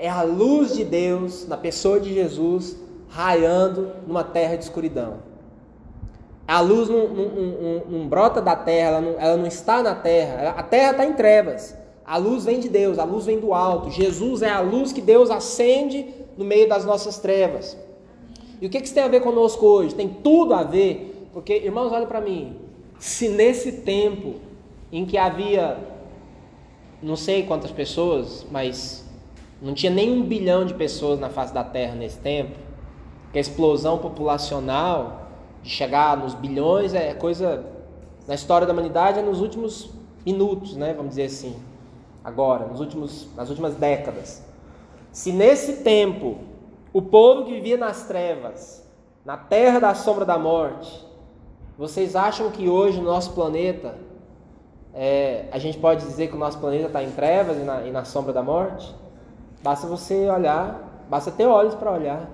é 0.00 0.08
a 0.08 0.22
luz 0.22 0.74
de 0.74 0.82
Deus 0.82 1.46
na 1.46 1.58
pessoa 1.58 2.00
de 2.00 2.14
Jesus 2.14 2.74
raiando 3.10 3.92
numa 4.06 4.24
terra 4.24 4.56
de 4.56 4.64
escuridão. 4.64 5.18
A 6.48 6.60
luz 6.60 6.88
não, 6.88 7.06
não, 7.06 7.28
não, 7.28 7.84
não 7.86 8.08
brota 8.08 8.40
da 8.40 8.56
terra, 8.56 8.88
ela 8.88 9.00
não, 9.02 9.20
ela 9.20 9.36
não 9.36 9.46
está 9.46 9.82
na 9.82 9.94
terra, 9.94 10.54
a 10.56 10.62
terra 10.62 10.92
está 10.92 11.04
em 11.04 11.12
trevas. 11.12 11.76
A 12.10 12.16
luz 12.16 12.44
vem 12.44 12.58
de 12.58 12.68
Deus, 12.68 12.98
a 12.98 13.04
luz 13.04 13.24
vem 13.24 13.38
do 13.38 13.54
alto. 13.54 13.88
Jesus 13.88 14.42
é 14.42 14.50
a 14.50 14.58
luz 14.58 14.90
que 14.90 15.00
Deus 15.00 15.30
acende 15.30 16.12
no 16.36 16.44
meio 16.44 16.68
das 16.68 16.84
nossas 16.84 17.20
trevas. 17.20 17.78
E 18.60 18.66
o 18.66 18.68
que 18.68 18.78
isso 18.78 18.92
tem 18.92 19.04
a 19.04 19.06
ver 19.06 19.20
conosco 19.20 19.64
hoje? 19.64 19.94
Tem 19.94 20.08
tudo 20.08 20.52
a 20.52 20.64
ver, 20.64 21.28
porque, 21.32 21.54
irmãos, 21.54 21.92
olha 21.92 22.08
para 22.08 22.20
mim. 22.20 22.56
Se 22.98 23.28
nesse 23.28 23.82
tempo 23.82 24.40
em 24.90 25.06
que 25.06 25.16
havia 25.16 25.78
não 27.00 27.14
sei 27.14 27.44
quantas 27.44 27.70
pessoas, 27.70 28.44
mas 28.50 29.08
não 29.62 29.72
tinha 29.72 29.92
nem 29.92 30.10
um 30.10 30.24
bilhão 30.24 30.66
de 30.66 30.74
pessoas 30.74 31.20
na 31.20 31.28
face 31.28 31.54
da 31.54 31.62
Terra 31.62 31.94
nesse 31.94 32.18
tempo, 32.18 32.58
que 33.30 33.38
a 33.38 33.40
explosão 33.40 33.98
populacional 33.98 35.30
de 35.62 35.70
chegar 35.70 36.16
nos 36.16 36.34
bilhões 36.34 36.92
é 36.92 37.14
coisa 37.14 37.64
na 38.26 38.34
história 38.34 38.66
da 38.66 38.72
humanidade 38.72 39.20
é 39.20 39.22
nos 39.22 39.40
últimos 39.40 39.90
minutos, 40.26 40.74
né? 40.74 40.92
Vamos 40.92 41.10
dizer 41.10 41.26
assim, 41.26 41.54
agora, 42.24 42.66
nos 42.66 42.80
últimos, 42.80 43.28
nas 43.34 43.48
últimas 43.48 43.74
décadas. 43.74 44.42
Se 45.12 45.32
nesse 45.32 45.78
tempo 45.82 46.38
o 46.92 47.02
povo 47.02 47.44
que 47.44 47.52
vivia 47.52 47.76
nas 47.76 48.04
trevas, 48.04 48.84
na 49.24 49.36
terra 49.36 49.78
da 49.78 49.94
sombra 49.94 50.24
da 50.24 50.38
morte, 50.38 51.06
vocês 51.76 52.14
acham 52.14 52.50
que 52.50 52.68
hoje 52.68 52.98
o 52.98 53.02
nosso 53.02 53.32
planeta, 53.32 53.94
é, 54.94 55.46
a 55.52 55.58
gente 55.58 55.78
pode 55.78 56.04
dizer 56.04 56.28
que 56.28 56.36
o 56.36 56.38
nosso 56.38 56.58
planeta 56.58 56.86
está 56.86 57.02
em 57.02 57.10
trevas 57.10 57.56
e 57.56 57.60
na, 57.60 57.82
e 57.82 57.90
na 57.90 58.04
sombra 58.04 58.32
da 58.32 58.42
morte? 58.42 58.94
Basta 59.62 59.86
você 59.86 60.28
olhar, 60.28 61.04
basta 61.08 61.30
ter 61.30 61.46
olhos 61.46 61.74
para 61.74 61.90
olhar, 61.90 62.28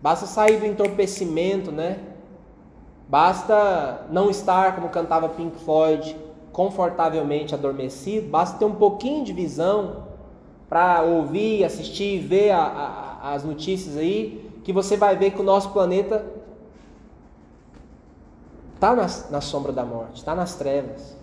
basta 0.00 0.26
sair 0.26 0.58
do 0.58 0.66
entorpecimento, 0.66 1.70
né? 1.70 1.98
Basta 3.08 4.06
não 4.10 4.30
estar, 4.30 4.76
como 4.76 4.88
cantava 4.88 5.28
Pink 5.28 5.58
Floyd, 5.64 6.16
confortavelmente 6.52 7.54
adormecido, 7.54 8.28
basta 8.28 8.58
ter 8.58 8.64
um 8.64 8.74
pouquinho 8.74 9.24
de 9.24 9.32
visão 9.32 10.08
para 10.68 11.02
ouvir, 11.02 11.64
assistir, 11.64 12.20
ver 12.20 12.50
a, 12.50 12.62
a, 12.62 13.34
as 13.34 13.44
notícias 13.44 13.96
aí, 13.96 14.50
que 14.62 14.72
você 14.72 14.96
vai 14.96 15.16
ver 15.16 15.32
que 15.32 15.40
o 15.40 15.44
nosso 15.44 15.70
planeta 15.70 16.24
está 18.74 18.94
na, 18.94 19.06
na 19.30 19.40
sombra 19.40 19.72
da 19.72 19.84
morte, 19.84 20.16
está 20.16 20.34
nas 20.34 20.54
trevas. 20.54 21.16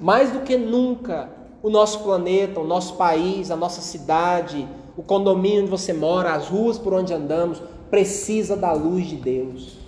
Mais 0.00 0.32
do 0.32 0.40
que 0.40 0.56
nunca, 0.56 1.28
o 1.62 1.70
nosso 1.70 2.00
planeta, 2.00 2.60
o 2.60 2.66
nosso 2.66 2.96
país, 2.96 3.50
a 3.50 3.56
nossa 3.56 3.80
cidade, 3.80 4.68
o 4.96 5.02
condomínio 5.02 5.62
onde 5.62 5.70
você 5.70 5.92
mora, 5.92 6.34
as 6.34 6.48
ruas 6.48 6.78
por 6.78 6.92
onde 6.92 7.12
andamos, 7.12 7.62
precisa 7.90 8.56
da 8.56 8.72
luz 8.72 9.06
de 9.06 9.16
Deus. 9.16 9.78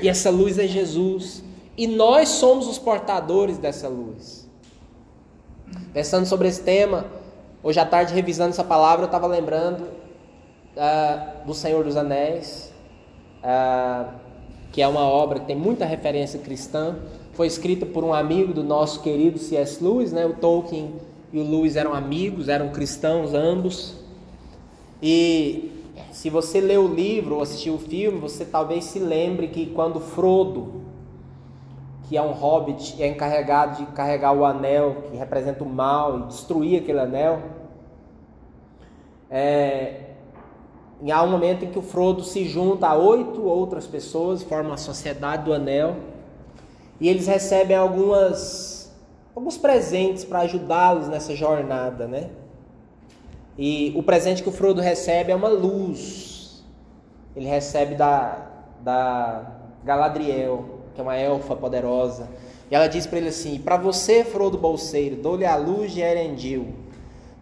E 0.00 0.08
essa 0.08 0.30
luz 0.30 0.58
é 0.58 0.66
Jesus. 0.66 1.42
E 1.76 1.86
nós 1.86 2.28
somos 2.28 2.68
os 2.68 2.78
portadores 2.78 3.58
dessa 3.58 3.88
luz. 3.88 4.48
Pensando 5.92 6.26
sobre 6.26 6.48
esse 6.48 6.62
tema, 6.62 7.04
Hoje 7.66 7.80
à 7.80 7.86
tarde, 7.86 8.12
revisando 8.12 8.50
essa 8.50 8.62
palavra, 8.62 9.04
eu 9.04 9.06
estava 9.06 9.26
lembrando 9.26 9.84
uh, 9.84 11.46
do 11.46 11.54
Senhor 11.54 11.82
dos 11.82 11.96
Anéis, 11.96 12.70
uh, 13.42 14.12
que 14.70 14.82
é 14.82 14.86
uma 14.86 15.00
obra 15.00 15.40
que 15.40 15.46
tem 15.46 15.56
muita 15.56 15.86
referência 15.86 16.38
cristã. 16.38 16.96
Foi 17.32 17.46
escrita 17.46 17.86
por 17.86 18.04
um 18.04 18.12
amigo 18.12 18.52
do 18.52 18.62
nosso 18.62 19.00
querido 19.00 19.38
C.S. 19.38 19.82
Lewis, 19.82 20.12
né? 20.12 20.26
O 20.26 20.34
Tolkien 20.34 20.92
e 21.32 21.38
o 21.38 21.42
Lewis 21.42 21.74
eram 21.74 21.94
amigos, 21.94 22.50
eram 22.50 22.68
cristãos 22.68 23.32
ambos. 23.32 23.94
E 25.02 25.72
se 26.12 26.28
você 26.28 26.60
leu 26.60 26.84
o 26.84 26.94
livro 26.94 27.36
ou 27.36 27.40
assistiu 27.40 27.76
o 27.76 27.78
filme, 27.78 28.18
você 28.18 28.44
talvez 28.44 28.84
se 28.84 28.98
lembre 28.98 29.48
que 29.48 29.64
quando 29.68 30.00
Frodo, 30.00 30.83
que 32.14 32.18
é 32.18 32.22
um 32.22 32.30
hobbit, 32.30 33.02
é 33.02 33.08
encarregado 33.08 33.78
de 33.78 33.86
carregar 33.90 34.32
o 34.32 34.44
anel 34.44 35.02
que 35.10 35.16
representa 35.16 35.64
o 35.64 35.68
mal 35.68 36.20
e 36.20 36.22
destruir 36.26 36.80
aquele 36.80 37.00
anel, 37.00 37.42
é, 39.28 40.10
há 41.10 41.22
um 41.24 41.28
momento 41.28 41.64
em 41.64 41.72
que 41.72 41.78
o 41.80 41.82
Frodo 41.82 42.22
se 42.22 42.44
junta 42.44 42.86
a 42.86 42.94
oito 42.94 43.42
outras 43.42 43.88
pessoas, 43.88 44.44
forma 44.44 44.74
a 44.74 44.76
Sociedade 44.76 45.42
do 45.42 45.52
Anel, 45.52 45.96
e 47.00 47.08
eles 47.08 47.26
recebem 47.26 47.76
algumas, 47.76 48.94
alguns 49.34 49.58
presentes 49.58 50.24
para 50.24 50.42
ajudá-los 50.42 51.08
nessa 51.08 51.34
jornada, 51.34 52.06
né? 52.06 52.30
E 53.58 53.92
o 53.96 54.04
presente 54.04 54.40
que 54.40 54.48
o 54.48 54.52
Frodo 54.52 54.80
recebe 54.80 55.32
é 55.32 55.34
uma 55.34 55.48
luz. 55.48 56.64
Ele 57.34 57.48
recebe 57.48 57.96
da, 57.96 58.50
da 58.84 59.50
Galadriel, 59.82 60.73
que 60.94 61.00
é 61.00 61.04
uma 61.04 61.16
elfa 61.16 61.56
poderosa. 61.56 62.28
E 62.70 62.74
ela 62.74 62.86
diz 62.86 63.06
para 63.06 63.18
ele 63.18 63.28
assim: 63.28 63.58
Para 63.58 63.76
você, 63.76 64.24
Frodo 64.24 64.56
Bolseiro, 64.56 65.16
dou-lhe 65.16 65.44
a 65.44 65.56
luz 65.56 65.92
de 65.92 66.00
Erendil 66.00 66.84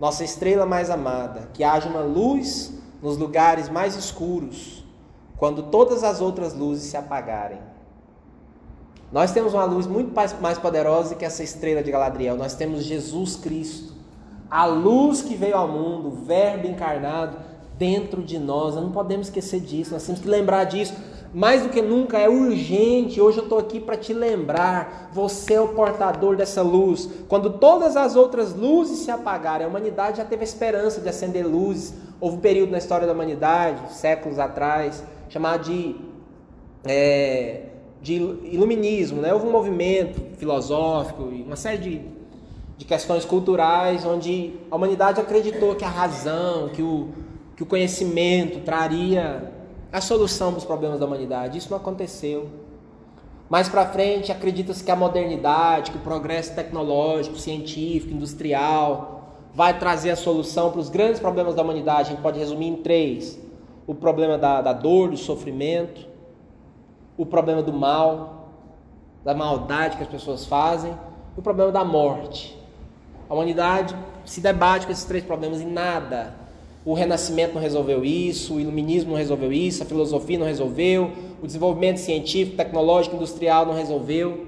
nossa 0.02 0.24
estrela 0.24 0.66
mais 0.66 0.90
amada, 0.90 1.48
que 1.54 1.62
haja 1.62 1.88
uma 1.88 2.00
luz 2.00 2.72
nos 3.00 3.16
lugares 3.16 3.68
mais 3.68 3.94
escuros, 3.94 4.84
quando 5.36 5.62
todas 5.62 6.02
as 6.02 6.20
outras 6.20 6.52
luzes 6.54 6.90
se 6.90 6.96
apagarem. 6.96 7.60
Nós 9.12 9.30
temos 9.30 9.54
uma 9.54 9.64
luz 9.64 9.86
muito 9.86 10.12
mais 10.40 10.58
poderosa 10.58 11.14
que 11.14 11.24
essa 11.24 11.44
estrela 11.44 11.84
de 11.84 11.92
Galadriel. 11.92 12.36
Nós 12.36 12.54
temos 12.54 12.82
Jesus 12.82 13.36
Cristo, 13.36 13.92
a 14.50 14.66
luz 14.66 15.22
que 15.22 15.36
veio 15.36 15.56
ao 15.56 15.68
mundo, 15.68 16.08
o 16.08 16.24
Verbo 16.24 16.66
encarnado 16.66 17.36
dentro 17.78 18.24
de 18.24 18.40
nós. 18.40 18.74
Nós 18.74 18.82
não 18.82 18.90
podemos 18.90 19.28
esquecer 19.28 19.60
disso, 19.60 19.92
nós 19.92 20.04
temos 20.04 20.20
que 20.20 20.26
lembrar 20.26 20.64
disso 20.64 20.94
mais 21.34 21.62
do 21.62 21.70
que 21.70 21.80
nunca 21.80 22.18
é 22.18 22.28
urgente. 22.28 23.20
Hoje 23.20 23.38
eu 23.38 23.44
estou 23.44 23.58
aqui 23.58 23.80
para 23.80 23.96
te 23.96 24.12
lembrar: 24.12 25.10
você 25.12 25.54
é 25.54 25.60
o 25.60 25.68
portador 25.68 26.36
dessa 26.36 26.62
luz. 26.62 27.08
Quando 27.28 27.50
todas 27.58 27.96
as 27.96 28.16
outras 28.16 28.54
luzes 28.54 28.98
se 28.98 29.10
apagarem, 29.10 29.66
a 29.66 29.68
humanidade 29.68 30.18
já 30.18 30.24
teve 30.24 30.42
a 30.42 30.44
esperança 30.44 31.00
de 31.00 31.08
acender 31.08 31.46
luzes. 31.46 31.94
Houve 32.20 32.36
um 32.36 32.40
período 32.40 32.70
na 32.70 32.78
história 32.78 33.06
da 33.06 33.12
humanidade, 33.12 33.94
séculos 33.94 34.38
atrás, 34.38 35.02
chamado 35.28 35.64
de, 35.64 35.96
é, 36.84 37.62
de 38.00 38.14
iluminismo. 38.14 39.20
Né? 39.20 39.32
Houve 39.32 39.46
um 39.46 39.50
movimento 39.50 40.20
filosófico 40.36 41.30
e 41.32 41.42
uma 41.42 41.56
série 41.56 41.78
de, 41.78 42.00
de 42.76 42.84
questões 42.84 43.24
culturais 43.24 44.04
onde 44.04 44.52
a 44.70 44.76
humanidade 44.76 45.20
acreditou 45.20 45.74
que 45.74 45.84
a 45.84 45.88
razão, 45.88 46.68
que 46.68 46.82
o, 46.82 47.08
que 47.56 47.62
o 47.64 47.66
conhecimento 47.66 48.60
traria 48.60 49.51
a 49.92 50.00
solução 50.00 50.52
dos 50.52 50.64
problemas 50.64 50.98
da 50.98 51.06
humanidade. 51.06 51.58
Isso 51.58 51.70
não 51.70 51.76
aconteceu. 51.76 52.48
Mais 53.48 53.68
para 53.68 53.84
frente, 53.86 54.32
acredita-se 54.32 54.82
que 54.82 54.90
a 54.90 54.96
modernidade, 54.96 55.90
que 55.90 55.98
o 55.98 56.00
progresso 56.00 56.54
tecnológico, 56.54 57.36
científico, 57.36 58.14
industrial, 58.14 59.36
vai 59.54 59.78
trazer 59.78 60.10
a 60.10 60.16
solução 60.16 60.70
para 60.70 60.80
os 60.80 60.88
grandes 60.88 61.20
problemas 61.20 61.54
da 61.54 61.62
humanidade. 61.62 62.08
A 62.08 62.12
gente 62.12 62.22
pode 62.22 62.38
resumir 62.38 62.68
em 62.68 62.76
três: 62.76 63.38
o 63.86 63.94
problema 63.94 64.38
da, 64.38 64.62
da 64.62 64.72
dor, 64.72 65.10
do 65.10 65.18
sofrimento, 65.18 66.08
o 67.18 67.26
problema 67.26 67.62
do 67.62 67.74
mal, 67.74 68.48
da 69.22 69.34
maldade 69.34 69.98
que 69.98 70.02
as 70.02 70.08
pessoas 70.08 70.46
fazem, 70.46 70.96
e 71.36 71.38
o 71.38 71.42
problema 71.42 71.70
da 71.70 71.84
morte. 71.84 72.58
A 73.28 73.34
humanidade 73.34 73.94
se 74.24 74.40
debate 74.40 74.86
com 74.86 74.92
esses 74.92 75.04
três 75.04 75.22
problemas 75.22 75.60
e 75.60 75.66
nada 75.66 76.41
o 76.84 76.94
Renascimento 76.94 77.54
não 77.54 77.60
resolveu 77.60 78.04
isso, 78.04 78.54
o 78.54 78.60
Iluminismo 78.60 79.10
não 79.10 79.18
resolveu 79.18 79.52
isso, 79.52 79.82
a 79.82 79.86
filosofia 79.86 80.38
não 80.38 80.46
resolveu, 80.46 81.12
o 81.40 81.46
desenvolvimento 81.46 81.98
científico, 81.98 82.56
tecnológico, 82.56 83.14
industrial 83.14 83.66
não 83.66 83.74
resolveu. 83.74 84.46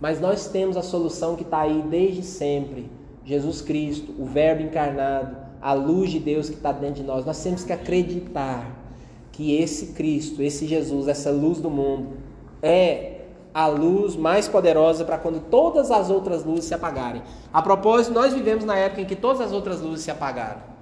Mas 0.00 0.20
nós 0.20 0.48
temos 0.48 0.76
a 0.76 0.82
solução 0.82 1.36
que 1.36 1.42
está 1.42 1.60
aí 1.60 1.82
desde 1.88 2.22
sempre: 2.22 2.90
Jesus 3.24 3.60
Cristo, 3.62 4.12
o 4.18 4.24
Verbo 4.24 4.62
encarnado, 4.62 5.36
a 5.62 5.72
luz 5.72 6.10
de 6.10 6.18
Deus 6.18 6.48
que 6.48 6.56
está 6.56 6.72
dentro 6.72 6.96
de 6.96 7.04
nós. 7.04 7.24
Nós 7.24 7.42
temos 7.42 7.62
que 7.62 7.72
acreditar 7.72 8.84
que 9.30 9.56
esse 9.56 9.92
Cristo, 9.92 10.42
esse 10.42 10.66
Jesus, 10.66 11.06
essa 11.06 11.30
luz 11.30 11.60
do 11.60 11.70
mundo, 11.70 12.14
é 12.62 13.20
a 13.54 13.68
luz 13.68 14.16
mais 14.16 14.48
poderosa 14.48 15.04
para 15.04 15.18
quando 15.18 15.40
todas 15.40 15.90
as 15.90 16.10
outras 16.10 16.44
luzes 16.44 16.64
se 16.64 16.74
apagarem. 16.74 17.22
A 17.52 17.62
propósito, 17.62 18.12
nós 18.12 18.34
vivemos 18.34 18.64
na 18.64 18.76
época 18.76 19.02
em 19.02 19.06
que 19.06 19.16
todas 19.16 19.40
as 19.40 19.52
outras 19.52 19.80
luzes 19.80 20.04
se 20.04 20.10
apagaram. 20.10 20.75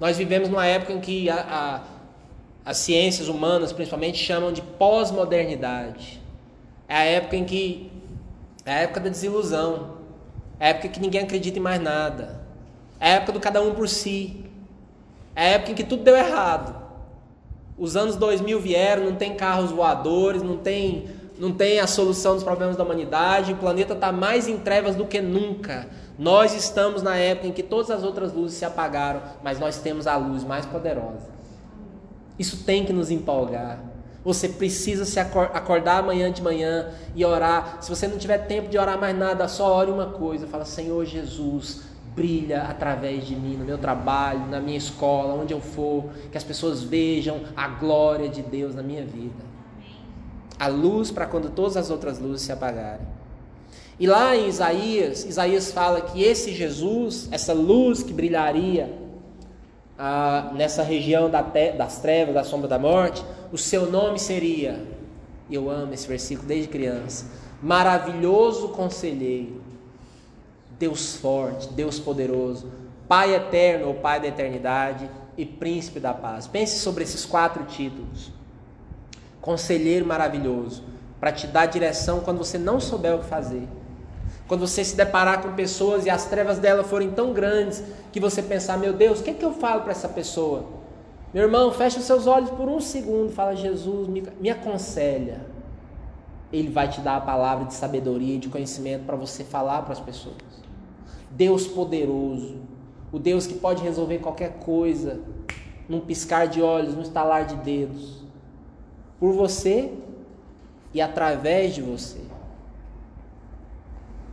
Nós 0.00 0.16
vivemos 0.16 0.48
numa 0.48 0.66
época 0.66 0.92
em 0.92 1.00
que 1.00 1.28
a, 1.28 1.36
a, 1.36 2.70
as 2.70 2.76
ciências 2.76 3.28
humanas, 3.28 3.72
principalmente, 3.72 4.18
chamam 4.18 4.52
de 4.52 4.62
pós-modernidade. 4.62 6.20
É 6.88 6.94
a 6.94 7.04
época 7.04 7.36
em 7.36 7.44
que. 7.44 7.90
É 8.64 8.72
a 8.72 8.78
época 8.80 9.00
da 9.00 9.08
desilusão. 9.08 9.98
É 10.60 10.66
a 10.66 10.68
época 10.70 10.88
que 10.88 11.00
ninguém 11.00 11.22
acredita 11.22 11.58
em 11.58 11.62
mais 11.62 11.80
nada. 11.80 12.40
É 13.00 13.12
a 13.12 13.14
época 13.16 13.32
do 13.32 13.40
cada 13.40 13.60
um 13.60 13.74
por 13.74 13.88
si. 13.88 14.44
É 15.34 15.42
a 15.42 15.48
época 15.50 15.72
em 15.72 15.74
que 15.74 15.84
tudo 15.84 16.02
deu 16.02 16.16
errado. 16.16 16.76
Os 17.76 17.96
anos 17.96 18.16
2000 18.16 18.60
vieram, 18.60 19.04
não 19.04 19.14
tem 19.14 19.34
carros 19.34 19.70
voadores, 19.70 20.42
não 20.42 20.56
tem, 20.56 21.06
não 21.38 21.52
tem 21.52 21.78
a 21.78 21.86
solução 21.86 22.34
dos 22.34 22.42
problemas 22.42 22.76
da 22.76 22.82
humanidade, 22.82 23.52
o 23.52 23.56
planeta 23.56 23.94
está 23.94 24.10
mais 24.10 24.48
em 24.48 24.58
trevas 24.58 24.96
do 24.96 25.06
que 25.06 25.20
nunca. 25.20 25.88
Nós 26.18 26.52
estamos 26.52 27.00
na 27.00 27.16
época 27.16 27.46
em 27.46 27.52
que 27.52 27.62
todas 27.62 27.90
as 27.90 28.02
outras 28.02 28.32
luzes 28.32 28.58
se 28.58 28.64
apagaram, 28.64 29.22
mas 29.42 29.60
nós 29.60 29.78
temos 29.78 30.08
a 30.08 30.16
luz 30.16 30.42
mais 30.42 30.66
poderosa. 30.66 31.28
Isso 32.36 32.64
tem 32.64 32.84
que 32.84 32.92
nos 32.92 33.08
empolgar. 33.08 33.78
Você 34.24 34.48
precisa 34.48 35.04
se 35.04 35.20
acordar 35.20 35.98
amanhã 35.98 36.30
de 36.30 36.42
manhã 36.42 36.90
e 37.14 37.24
orar. 37.24 37.78
Se 37.80 37.88
você 37.88 38.08
não 38.08 38.18
tiver 38.18 38.38
tempo 38.38 38.68
de 38.68 38.76
orar 38.76 38.98
mais 38.98 39.16
nada, 39.16 39.46
só 39.46 39.72
ore 39.76 39.92
uma 39.92 40.06
coisa. 40.06 40.46
Fala, 40.46 40.64
Senhor 40.64 41.04
Jesus, 41.04 41.82
brilha 42.16 42.62
através 42.62 43.24
de 43.24 43.36
mim, 43.36 43.56
no 43.56 43.64
meu 43.64 43.78
trabalho, 43.78 44.44
na 44.48 44.60
minha 44.60 44.76
escola, 44.76 45.34
onde 45.34 45.54
eu 45.54 45.60
for, 45.60 46.10
que 46.32 46.36
as 46.36 46.42
pessoas 46.42 46.82
vejam 46.82 47.42
a 47.56 47.68
glória 47.68 48.28
de 48.28 48.42
Deus 48.42 48.74
na 48.74 48.82
minha 48.82 49.04
vida. 49.04 49.46
A 50.58 50.66
luz 50.66 51.12
para 51.12 51.26
quando 51.26 51.50
todas 51.50 51.76
as 51.76 51.90
outras 51.90 52.18
luzes 52.18 52.42
se 52.42 52.50
apagarem. 52.50 53.17
E 54.00 54.06
lá 54.06 54.36
em 54.36 54.48
Isaías, 54.48 55.24
Isaías 55.24 55.72
fala 55.72 56.00
que 56.00 56.22
esse 56.22 56.52
Jesus, 56.52 57.28
essa 57.32 57.52
luz 57.52 58.02
que 58.02 58.12
brilharia 58.12 58.88
ah, 59.98 60.52
nessa 60.54 60.84
região 60.84 61.28
da 61.28 61.42
te, 61.42 61.72
das 61.72 62.00
trevas, 62.00 62.34
da 62.34 62.44
sombra 62.44 62.68
da 62.68 62.78
morte, 62.78 63.24
o 63.52 63.58
seu 63.58 63.90
nome 63.90 64.18
seria, 64.20 64.84
e 65.50 65.54
eu 65.56 65.68
amo 65.68 65.92
esse 65.92 66.06
versículo 66.06 66.46
desde 66.46 66.68
criança, 66.68 67.26
maravilhoso 67.60 68.68
conselheiro, 68.68 69.60
Deus 70.78 71.16
forte, 71.16 71.68
Deus 71.72 71.98
poderoso, 71.98 72.70
Pai 73.08 73.34
eterno 73.34 73.88
ou 73.88 73.94
Pai 73.94 74.20
da 74.20 74.28
eternidade 74.28 75.10
e 75.36 75.44
Príncipe 75.44 75.98
da 75.98 76.12
paz. 76.12 76.46
Pense 76.46 76.78
sobre 76.78 77.02
esses 77.02 77.24
quatro 77.24 77.64
títulos. 77.64 78.30
Conselheiro 79.40 80.06
maravilhoso, 80.06 80.84
para 81.18 81.32
te 81.32 81.46
dar 81.46 81.66
direção 81.66 82.20
quando 82.20 82.38
você 82.38 82.58
não 82.58 82.78
souber 82.78 83.16
o 83.16 83.20
que 83.20 83.24
fazer. 83.24 83.66
Quando 84.48 84.66
você 84.66 84.82
se 84.82 84.96
deparar 84.96 85.42
com 85.42 85.52
pessoas 85.52 86.06
e 86.06 86.10
as 86.10 86.24
trevas 86.24 86.58
dela 86.58 86.82
forem 86.82 87.10
tão 87.10 87.34
grandes 87.34 87.84
que 88.10 88.18
você 88.18 88.42
pensar, 88.42 88.78
meu 88.78 88.94
Deus, 88.94 89.20
o 89.20 89.22
que, 89.22 89.30
é 89.30 89.34
que 89.34 89.44
eu 89.44 89.52
falo 89.52 89.82
para 89.82 89.92
essa 89.92 90.08
pessoa? 90.08 90.64
Meu 91.34 91.42
irmão, 91.42 91.70
fecha 91.70 91.98
os 91.98 92.06
seus 92.06 92.26
olhos 92.26 92.48
por 92.48 92.66
um 92.66 92.80
segundo, 92.80 93.30
fala, 93.30 93.54
Jesus, 93.54 94.08
me, 94.08 94.24
me 94.40 94.48
aconselha. 94.48 95.42
Ele 96.50 96.70
vai 96.70 96.88
te 96.88 97.02
dar 97.02 97.16
a 97.16 97.20
palavra 97.20 97.66
de 97.66 97.74
sabedoria 97.74 98.36
e 98.36 98.38
de 98.38 98.48
conhecimento 98.48 99.04
para 99.04 99.16
você 99.16 99.44
falar 99.44 99.82
para 99.82 99.92
as 99.92 100.00
pessoas. 100.00 100.36
Deus 101.30 101.66
poderoso, 101.66 102.56
o 103.12 103.18
Deus 103.18 103.46
que 103.46 103.52
pode 103.52 103.82
resolver 103.82 104.18
qualquer 104.18 104.54
coisa, 104.60 105.20
num 105.86 106.00
piscar 106.00 106.48
de 106.48 106.62
olhos, 106.62 106.94
num 106.94 107.02
estalar 107.02 107.44
de 107.44 107.56
dedos, 107.56 108.22
por 109.20 109.34
você 109.34 109.92
e 110.94 111.02
através 111.02 111.74
de 111.74 111.82
você. 111.82 112.27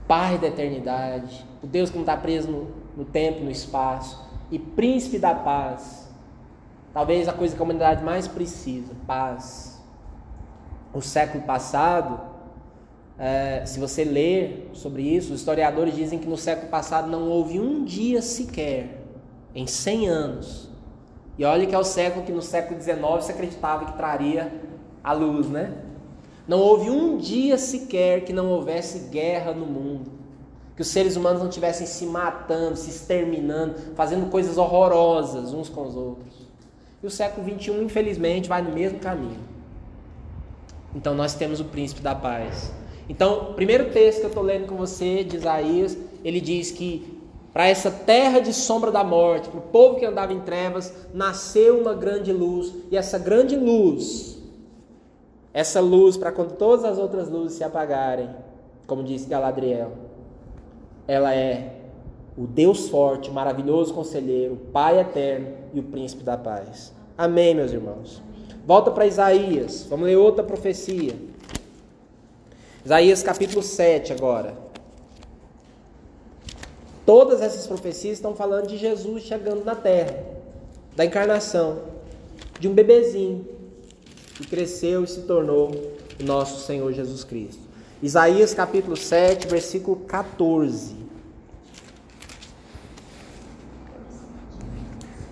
Pai 0.08 0.38
da 0.38 0.48
eternidade, 0.48 1.46
o 1.64 1.68
Deus 1.68 1.90
que 1.90 1.96
não 1.96 2.04
está 2.04 2.16
preso 2.16 2.52
no, 2.52 2.68
no 2.96 3.06
tempo, 3.06 3.44
no 3.44 3.50
espaço, 3.50 4.24
e 4.52 4.60
príncipe 4.60 5.18
da 5.18 5.34
paz. 5.34 6.08
Talvez 6.94 7.28
a 7.28 7.34
coisa 7.34 7.56
que 7.56 7.62
a 7.62 7.64
humanidade 7.64 8.04
mais 8.04 8.28
precisa, 8.28 8.94
paz. 9.08 9.84
O 10.94 11.02
século 11.02 11.44
passado, 11.44 12.20
é, 13.18 13.66
se 13.66 13.80
você 13.80 14.04
ler 14.04 14.70
sobre 14.74 15.02
isso, 15.02 15.34
os 15.34 15.40
historiadores 15.40 15.96
dizem 15.96 16.20
que 16.20 16.28
no 16.28 16.38
século 16.38 16.70
passado 16.70 17.10
não 17.10 17.28
houve 17.28 17.60
um 17.60 17.84
dia 17.84 18.22
sequer, 18.22 19.02
em 19.54 19.66
100 19.66 20.08
anos. 20.08 20.70
E 21.38 21.44
olha 21.44 21.66
que 21.66 21.76
é 21.76 21.78
o 21.78 21.84
século 21.84 22.26
que 22.26 22.32
no 22.32 22.42
século 22.42 22.80
XIX 22.80 23.02
se 23.22 23.32
acreditava 23.32 23.86
que 23.86 23.94
traria 23.94 24.54
a 25.04 25.12
luz, 25.12 25.50
né? 25.50 25.85
Não 26.48 26.60
houve 26.60 26.90
um 26.90 27.18
dia 27.18 27.58
sequer 27.58 28.24
que 28.24 28.32
não 28.32 28.50
houvesse 28.50 29.10
guerra 29.10 29.54
no 29.54 29.66
mundo. 29.66 30.12
Que 30.76 30.82
os 30.82 30.88
seres 30.88 31.16
humanos 31.16 31.42
não 31.42 31.50
estivessem 31.50 31.88
se 31.88 32.06
matando, 32.06 32.76
se 32.76 32.90
exterminando, 32.90 33.76
fazendo 33.96 34.30
coisas 34.30 34.58
horrorosas 34.58 35.54
uns 35.54 35.70
com 35.70 35.88
os 35.88 35.96
outros. 35.96 36.34
E 37.02 37.08
o 37.08 37.10
século 37.10 37.48
XXI, 37.48 37.84
infelizmente, 37.84 38.50
vai 38.50 38.62
no 38.62 38.72
mesmo 38.72 39.00
caminho. 39.00 39.40
Então 40.94 41.16
nós 41.16 41.34
temos 41.34 41.60
o 41.60 41.66
príncipe 41.66 42.02
da 42.02 42.14
paz. 42.14 42.72
Então, 43.08 43.52
o 43.52 43.54
primeiro 43.54 43.92
texto 43.92 44.20
que 44.20 44.26
eu 44.26 44.30
estou 44.30 44.44
lendo 44.44 44.68
com 44.68 44.76
você, 44.76 45.24
de 45.24 45.36
Isaías, 45.38 45.98
ele 46.24 46.42
diz 46.42 46.72
que 46.72 47.16
para 47.54 47.68
essa 47.68 47.90
terra 47.90 48.40
de 48.40 48.52
sombra 48.52 48.92
da 48.92 49.04
morte, 49.04 49.48
para 49.48 49.60
o 49.60 49.64
povo 49.64 49.98
que 49.98 50.06
andava 50.06 50.34
em 50.34 50.42
trevas, 50.42 50.94
nasceu 51.14 51.80
uma 51.80 51.94
grande 51.94 52.34
luz. 52.34 52.74
E 52.92 52.98
essa 52.98 53.18
grande 53.18 53.56
luz 53.56 54.35
essa 55.56 55.80
luz, 55.80 56.18
para 56.18 56.34
quando 56.34 56.58
todas 56.58 56.84
as 56.84 56.98
outras 56.98 57.30
luzes 57.30 57.58
se 57.58 57.64
apagarem, 57.64 58.30
como 58.86 59.02
disse 59.06 59.30
Galadriel, 59.30 59.94
ela 61.08 61.34
é 61.34 61.78
o 62.38 62.46
Deus 62.46 62.90
forte, 62.90 63.32
maravilhoso 63.32 63.94
conselheiro, 63.94 64.58
Pai 64.74 65.00
eterno 65.00 65.48
e 65.74 65.80
o 65.80 65.84
príncipe 65.84 66.26
da 66.26 66.36
paz. 66.36 66.92
Amém, 67.18 67.56
meus 67.56 67.72
irmãos. 67.72 68.22
Volta 68.68 68.92
para 68.92 69.08
Isaías, 69.08 69.88
vamos 69.90 70.08
ler 70.08 70.18
outra 70.18 70.44
profecia. 70.44 71.16
Isaías 72.84 73.24
capítulo 73.24 73.64
7 73.64 74.12
agora. 74.12 74.58
Todas 77.06 77.42
essas 77.42 77.66
profecias 77.66 78.18
estão 78.18 78.36
falando 78.36 78.68
de 78.68 78.76
Jesus 78.76 79.24
chegando 79.24 79.64
na 79.64 79.74
terra, 79.74 80.22
da 80.98 81.06
encarnação, 81.06 81.80
de 82.60 82.68
um 82.68 82.74
bebezinho, 82.74 83.55
que 84.36 84.46
cresceu 84.46 85.04
e 85.04 85.08
se 85.08 85.22
tornou 85.22 85.72
o 86.20 86.24
nosso 86.24 86.66
Senhor 86.66 86.92
Jesus 86.92 87.24
Cristo. 87.24 87.64
Isaías 88.04 88.54
capítulo 88.54 88.96
7, 88.96 89.48
versículo 89.48 89.98
14. 89.98 90.96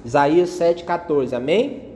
Isaías 0.05 0.49
7, 0.49 0.83
14. 0.83 1.35
Amém? 1.35 1.93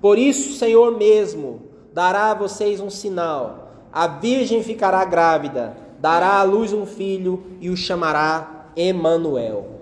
Por 0.00 0.18
isso 0.18 0.50
o 0.50 0.54
Senhor 0.54 0.96
mesmo 0.96 1.62
dará 1.92 2.32
a 2.32 2.34
vocês 2.34 2.80
um 2.80 2.90
sinal. 2.90 3.86
A 3.92 4.06
virgem 4.06 4.62
ficará 4.62 5.04
grávida, 5.04 5.76
dará 5.98 6.34
à 6.34 6.42
luz 6.42 6.72
um 6.72 6.84
filho 6.84 7.44
e 7.60 7.70
o 7.70 7.76
chamará 7.76 8.66
Emanuel. 8.76 9.80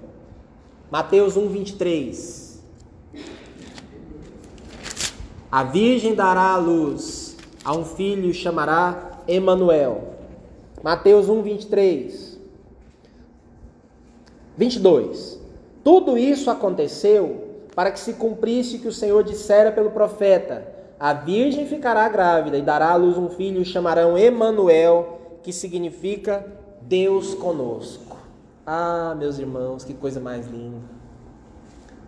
Mateus 0.90 1.36
1, 1.36 1.48
23. 1.48 2.43
A 5.54 5.62
virgem 5.62 6.16
dará 6.16 6.54
à 6.54 6.56
luz 6.56 7.36
a 7.64 7.72
um 7.72 7.84
filho 7.84 8.28
e 8.28 8.34
chamará 8.34 9.20
Emanuel. 9.28 10.14
Mateus 10.82 11.28
1, 11.28 11.42
23. 11.42 12.40
22. 14.58 15.40
Tudo 15.84 16.18
isso 16.18 16.50
aconteceu 16.50 17.60
para 17.72 17.92
que 17.92 18.00
se 18.00 18.14
cumprisse 18.14 18.78
o 18.78 18.80
que 18.80 18.88
o 18.88 18.92
Senhor 18.92 19.22
dissera 19.22 19.70
pelo 19.70 19.92
profeta: 19.92 20.66
A 20.98 21.12
virgem 21.12 21.68
ficará 21.68 22.08
grávida 22.08 22.58
e 22.58 22.62
dará 22.62 22.90
à 22.90 22.96
luz 22.96 23.16
um 23.16 23.28
filho 23.28 23.62
e 23.62 23.64
chamarão 23.64 24.18
Emanuel, 24.18 25.20
que 25.40 25.52
significa 25.52 26.44
Deus 26.82 27.32
conosco. 27.32 28.16
Ah, 28.66 29.14
meus 29.16 29.38
irmãos, 29.38 29.84
que 29.84 29.94
coisa 29.94 30.18
mais 30.18 30.48
linda. 30.48 30.78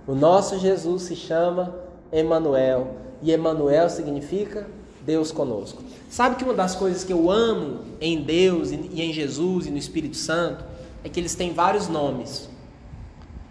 O 0.05 0.17
nosso 0.17 0.59
Jesus 0.59 1.03
se 1.03 1.15
chama 1.15 1.86
Emanuel 2.12 2.97
e 3.23 3.33
Emanuel 3.33 3.88
significa 3.88 4.66
Deus 5.05 5.31
conosco. 5.31 5.83
Sabe 6.11 6.37
que 6.37 6.45
uma 6.45 6.55
das 6.55 6.75
coisas 6.75 7.05
que 7.05 7.12
eu 7.12 7.31
amo 7.31 7.81
em 8.01 8.23
Deus 8.23 8.71
e 8.71 9.03
em 9.03 9.12
Jesus 9.12 9.66
e 9.66 9.71
no 9.71 9.79
Espírito 9.79 10.16
Santo 10.16 10.64
é 11.05 11.09
que 11.09 11.21
eles 11.21 11.35
têm 11.35 11.53
vários 11.53 11.88
nomes. 11.88 12.49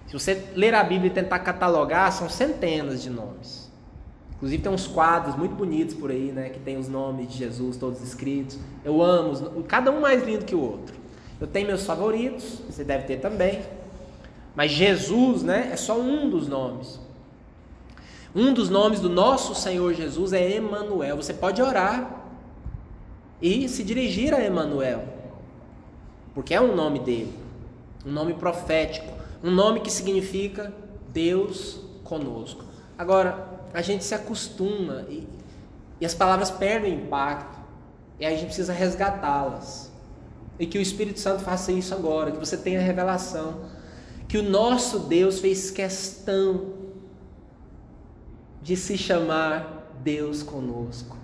Se 0.08 0.13
você 0.13 0.44
ler 0.56 0.74
a 0.74 0.84
Bíblia 0.84 1.10
e 1.10 1.13
tentar 1.13 1.39
catalogar, 1.39 2.12
são 2.12 2.30
centenas 2.30 3.02
de 3.02 3.10
nomes. 3.10 3.72
Inclusive 4.36 4.62
tem 4.62 4.72
uns 4.72 4.86
quadros 4.86 5.36
muito 5.36 5.56
bonitos 5.56 5.96
por 5.96 6.12
aí, 6.12 6.32
né, 6.32 6.50
que 6.50 6.60
tem 6.60 6.78
os 6.78 6.89
nomes 6.89 7.30
de 7.30 7.38
Jesus 7.38 7.78
todos 7.78 8.02
escritos. 8.02 8.60
Eu 8.84 9.02
amo, 9.02 9.63
cada 9.63 9.91
um 9.91 10.02
mais 10.02 10.24
lindo 10.24 10.46
que 10.46 10.54
o 10.54 10.62
outro. 10.62 10.96
Eu 11.39 11.48
tenho 11.48 11.68
meus 11.68 11.86
favoritos, 11.86 12.62
você 12.70 12.84
deve 12.84 13.06
ter 13.06 13.20
também. 13.20 13.62
Mas 14.54 14.72
Jesus, 14.72 15.41
né, 15.41 15.70
é 15.72 15.76
só 15.76 16.00
um 16.00 16.30
dos 16.30 16.48
nomes. 16.48 17.00
Um 18.36 18.54
dos 18.54 18.69
nomes 18.69 19.00
do 19.00 19.08
nosso 19.08 19.56
Senhor 19.56 19.93
Jesus 19.93 20.34
é 20.34 20.56
Emanuel. 20.58 21.15
Você 21.15 21.34
pode 21.34 21.62
orar 21.62 22.26
e 23.41 23.69
se 23.69 23.82
dirigir 23.82 24.34
a 24.34 24.43
Emanuel, 24.43 25.06
porque 26.34 26.54
é 26.54 26.60
um 26.60 26.76
nome 26.76 27.00
dele, 27.00 27.34
um 28.06 28.12
nome 28.12 28.34
profético, 28.34 29.08
um 29.41 29.52
nome 29.52 29.80
que 29.80 29.89
significa 29.89 30.74
Deus 31.13 31.80
conosco. 32.04 32.65
Agora, 32.98 33.48
a 33.74 33.82
gente 33.82 34.04
se 34.04 34.13
acostuma 34.13 35.06
e, 35.08 35.26
e 36.02 36.06
as 36.06 36.13
palavras 36.13 36.52
perdem 36.52 36.93
impacto, 36.93 37.58
e 38.19 38.26
a 38.26 38.32
gente 38.32 38.48
precisa 38.48 38.74
resgatá-las. 38.74 39.89
E 40.60 40.65
que 40.65 40.78
o 40.78 40.82
Espírito 40.82 41.21
Santo 41.21 41.41
faça 41.41 41.71
isso 41.71 41.93
agora, 41.93 42.32
que 42.32 42.38
você 42.38 42.58
tenha 42.58 42.82
revelação. 42.82 43.62
Que 44.28 44.38
o 44.38 44.43
nosso 44.43 45.00
Deus 45.00 45.39
fez 45.39 45.71
questão 45.71 46.75
de 48.65 48.75
se 48.75 48.97
chamar 48.97 49.91
Deus 50.04 50.41
conosco. 50.41 51.15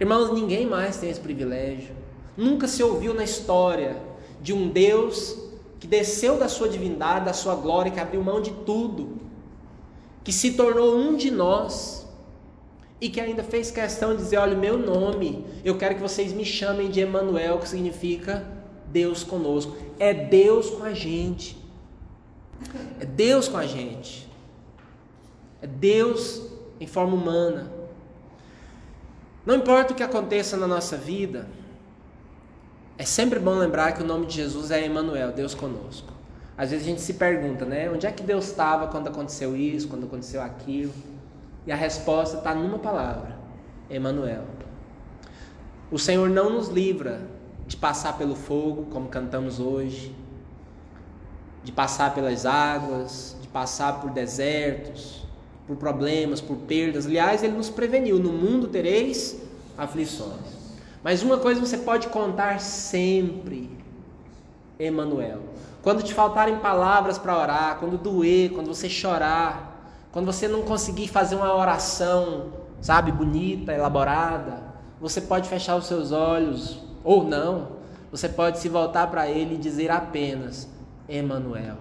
Irmãos, 0.00 0.32
ninguém 0.32 0.66
mais 0.66 0.96
tem 0.96 1.10
esse 1.10 1.20
privilégio. 1.20 1.94
Nunca 2.36 2.66
se 2.66 2.82
ouviu 2.82 3.14
na 3.14 3.22
história 3.22 3.96
de 4.42 4.52
um 4.52 4.68
Deus 4.68 5.38
que 5.78 5.86
desceu 5.86 6.36
da 6.36 6.48
sua 6.48 6.68
divindade, 6.68 7.26
da 7.26 7.32
sua 7.32 7.54
glória, 7.54 7.92
que 7.92 8.00
abriu 8.00 8.20
mão 8.20 8.40
de 8.42 8.50
tudo, 8.50 9.18
que 10.24 10.32
se 10.32 10.54
tornou 10.54 10.96
um 10.96 11.16
de 11.16 11.30
nós 11.30 12.04
e 13.00 13.08
que 13.08 13.20
ainda 13.20 13.44
fez 13.44 13.70
questão 13.70 14.16
de 14.16 14.24
dizer: 14.24 14.38
olha, 14.38 14.56
o 14.56 14.60
meu 14.60 14.76
nome, 14.76 15.46
eu 15.64 15.78
quero 15.78 15.94
que 15.94 16.02
vocês 16.02 16.32
me 16.32 16.44
chamem 16.44 16.90
de 16.90 16.98
Emanuel, 16.98 17.60
que 17.60 17.68
significa 17.68 18.44
Deus 18.88 19.22
conosco. 19.22 19.76
É 20.00 20.12
Deus 20.12 20.68
com 20.68 20.82
a 20.82 20.92
gente. 20.92 21.56
É 22.98 23.06
Deus 23.06 23.46
com 23.46 23.56
a 23.56 23.66
gente. 23.68 24.27
É 25.60 25.66
Deus 25.66 26.42
em 26.80 26.86
forma 26.86 27.14
humana. 27.14 27.70
Não 29.44 29.54
importa 29.54 29.92
o 29.92 29.96
que 29.96 30.02
aconteça 30.02 30.56
na 30.56 30.66
nossa 30.66 30.96
vida, 30.96 31.48
é 32.98 33.04
sempre 33.04 33.38
bom 33.38 33.54
lembrar 33.54 33.92
que 33.92 34.02
o 34.02 34.06
nome 34.06 34.26
de 34.26 34.34
Jesus 34.34 34.70
é 34.70 34.84
Emmanuel, 34.84 35.32
Deus 35.32 35.54
conosco. 35.54 36.12
Às 36.56 36.70
vezes 36.70 36.84
a 36.84 36.90
gente 36.90 37.00
se 37.00 37.14
pergunta, 37.14 37.64
né? 37.64 37.88
Onde 37.88 38.06
é 38.06 38.10
que 38.10 38.24
Deus 38.24 38.46
estava 38.46 38.88
quando 38.88 39.06
aconteceu 39.06 39.56
isso, 39.56 39.86
quando 39.86 40.06
aconteceu 40.06 40.42
aquilo? 40.42 40.92
E 41.64 41.70
a 41.70 41.76
resposta 41.76 42.38
está 42.38 42.52
numa 42.52 42.78
palavra: 42.80 43.36
Emmanuel. 43.88 44.44
O 45.90 45.98
Senhor 45.98 46.28
não 46.28 46.50
nos 46.50 46.68
livra 46.68 47.22
de 47.68 47.76
passar 47.76 48.18
pelo 48.18 48.34
fogo, 48.34 48.86
como 48.86 49.08
cantamos 49.08 49.60
hoje, 49.60 50.12
de 51.62 51.70
passar 51.70 52.12
pelas 52.14 52.44
águas, 52.44 53.36
de 53.40 53.46
passar 53.46 54.00
por 54.00 54.10
desertos, 54.10 55.24
por 55.68 55.76
problemas, 55.76 56.40
por 56.40 56.56
perdas. 56.56 57.06
Aliás, 57.06 57.42
ele 57.42 57.52
nos 57.56 57.68
preveniu: 57.68 58.18
no 58.18 58.32
mundo 58.32 58.66
tereis 58.66 59.36
aflições. 59.76 60.58
Mas 61.04 61.22
uma 61.22 61.38
coisa 61.38 61.60
você 61.60 61.76
pode 61.76 62.08
contar 62.08 62.58
sempre, 62.58 63.70
Emanuel. 64.78 65.40
Quando 65.82 66.02
te 66.02 66.12
faltarem 66.12 66.58
palavras 66.58 67.18
para 67.18 67.38
orar, 67.38 67.78
quando 67.78 67.96
doer, 67.96 68.50
quando 68.50 68.66
você 68.66 68.88
chorar, 68.88 70.08
quando 70.10 70.26
você 70.26 70.48
não 70.48 70.62
conseguir 70.62 71.06
fazer 71.08 71.36
uma 71.36 71.54
oração, 71.54 72.46
sabe, 72.80 73.12
bonita, 73.12 73.72
elaborada, 73.72 74.62
você 75.00 75.20
pode 75.20 75.48
fechar 75.48 75.76
os 75.76 75.86
seus 75.86 76.10
olhos 76.10 76.82
ou 77.04 77.22
não. 77.22 77.78
Você 78.10 78.28
pode 78.28 78.58
se 78.58 78.68
voltar 78.68 79.06
para 79.08 79.28
ele 79.28 79.54
e 79.54 79.58
dizer 79.58 79.90
apenas 79.90 80.68
Emanuel. 81.08 81.76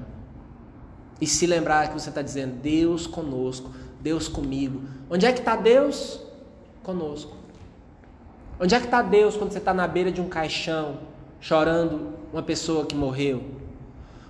E 1.20 1.26
se 1.26 1.48
lembrar 1.48 1.88
que 1.88 2.00
você 2.00 2.10
está 2.10 2.22
dizendo 2.22 2.56
Deus 2.62 3.08
conosco, 3.08 3.72
Deus 4.00 4.28
comigo. 4.28 4.82
Onde 5.10 5.26
é 5.26 5.32
que 5.32 5.40
está 5.40 5.56
Deus? 5.56 6.22
Conosco. 6.84 7.36
Onde 8.60 8.74
é 8.74 8.80
que 8.80 8.86
está 8.86 9.02
Deus 9.02 9.36
quando 9.36 9.52
você 9.52 9.58
está 9.58 9.74
na 9.74 9.88
beira 9.88 10.12
de 10.12 10.22
um 10.22 10.28
caixão, 10.28 11.00
chorando 11.40 12.14
uma 12.32 12.42
pessoa 12.42 12.86
que 12.86 12.96
morreu? 12.96 13.44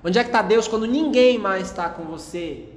Onde 0.03 0.19
é 0.19 0.23
que 0.23 0.29
está 0.29 0.41
Deus 0.41 0.67
quando 0.67 0.85
ninguém 0.85 1.37
mais 1.37 1.67
está 1.67 1.89
com 1.89 2.03
você? 2.03 2.69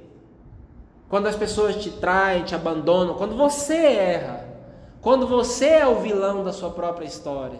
Quando 1.09 1.27
as 1.27 1.35
pessoas 1.35 1.75
te 1.75 1.89
traem, 1.89 2.43
te 2.43 2.55
abandonam, 2.55 3.15
quando 3.15 3.35
você 3.35 3.75
erra, 3.75 4.45
quando 5.01 5.27
você 5.27 5.65
é 5.65 5.87
o 5.87 5.99
vilão 5.99 6.43
da 6.43 6.53
sua 6.53 6.69
própria 6.69 7.05
história, 7.05 7.59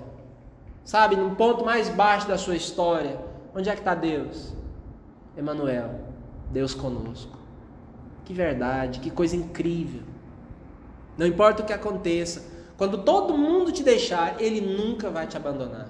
sabe, 0.86 1.16
no 1.16 1.36
ponto 1.36 1.66
mais 1.66 1.90
baixo 1.90 2.28
da 2.28 2.38
sua 2.38 2.56
história, 2.56 3.20
onde 3.54 3.70
é 3.70 3.74
que 3.74 3.80
está 3.80 3.94
Deus? 3.94 4.54
Emanuel, 5.36 6.00
Deus 6.52 6.74
conosco. 6.74 7.38
Que 8.26 8.34
verdade, 8.34 9.00
que 9.00 9.10
coisa 9.10 9.36
incrível. 9.36 10.02
Não 11.18 11.26
importa 11.26 11.64
o 11.64 11.66
que 11.66 11.74
aconteça, 11.74 12.44
quando 12.78 13.00
todo 13.00 13.38
mundo 13.38 13.72
te 13.72 13.84
deixar, 13.84 14.42
ele 14.42 14.62
nunca 14.62 15.10
vai 15.10 15.28
te 15.28 15.38
abandonar. 15.38 15.88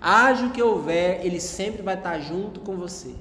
Haja 0.00 0.46
o 0.46 0.50
que 0.50 0.62
houver, 0.62 1.24
ele 1.24 1.40
sempre 1.40 1.82
vai 1.82 1.96
estar 1.96 2.18
junto 2.18 2.60
com 2.60 2.76
você. 2.76 3.14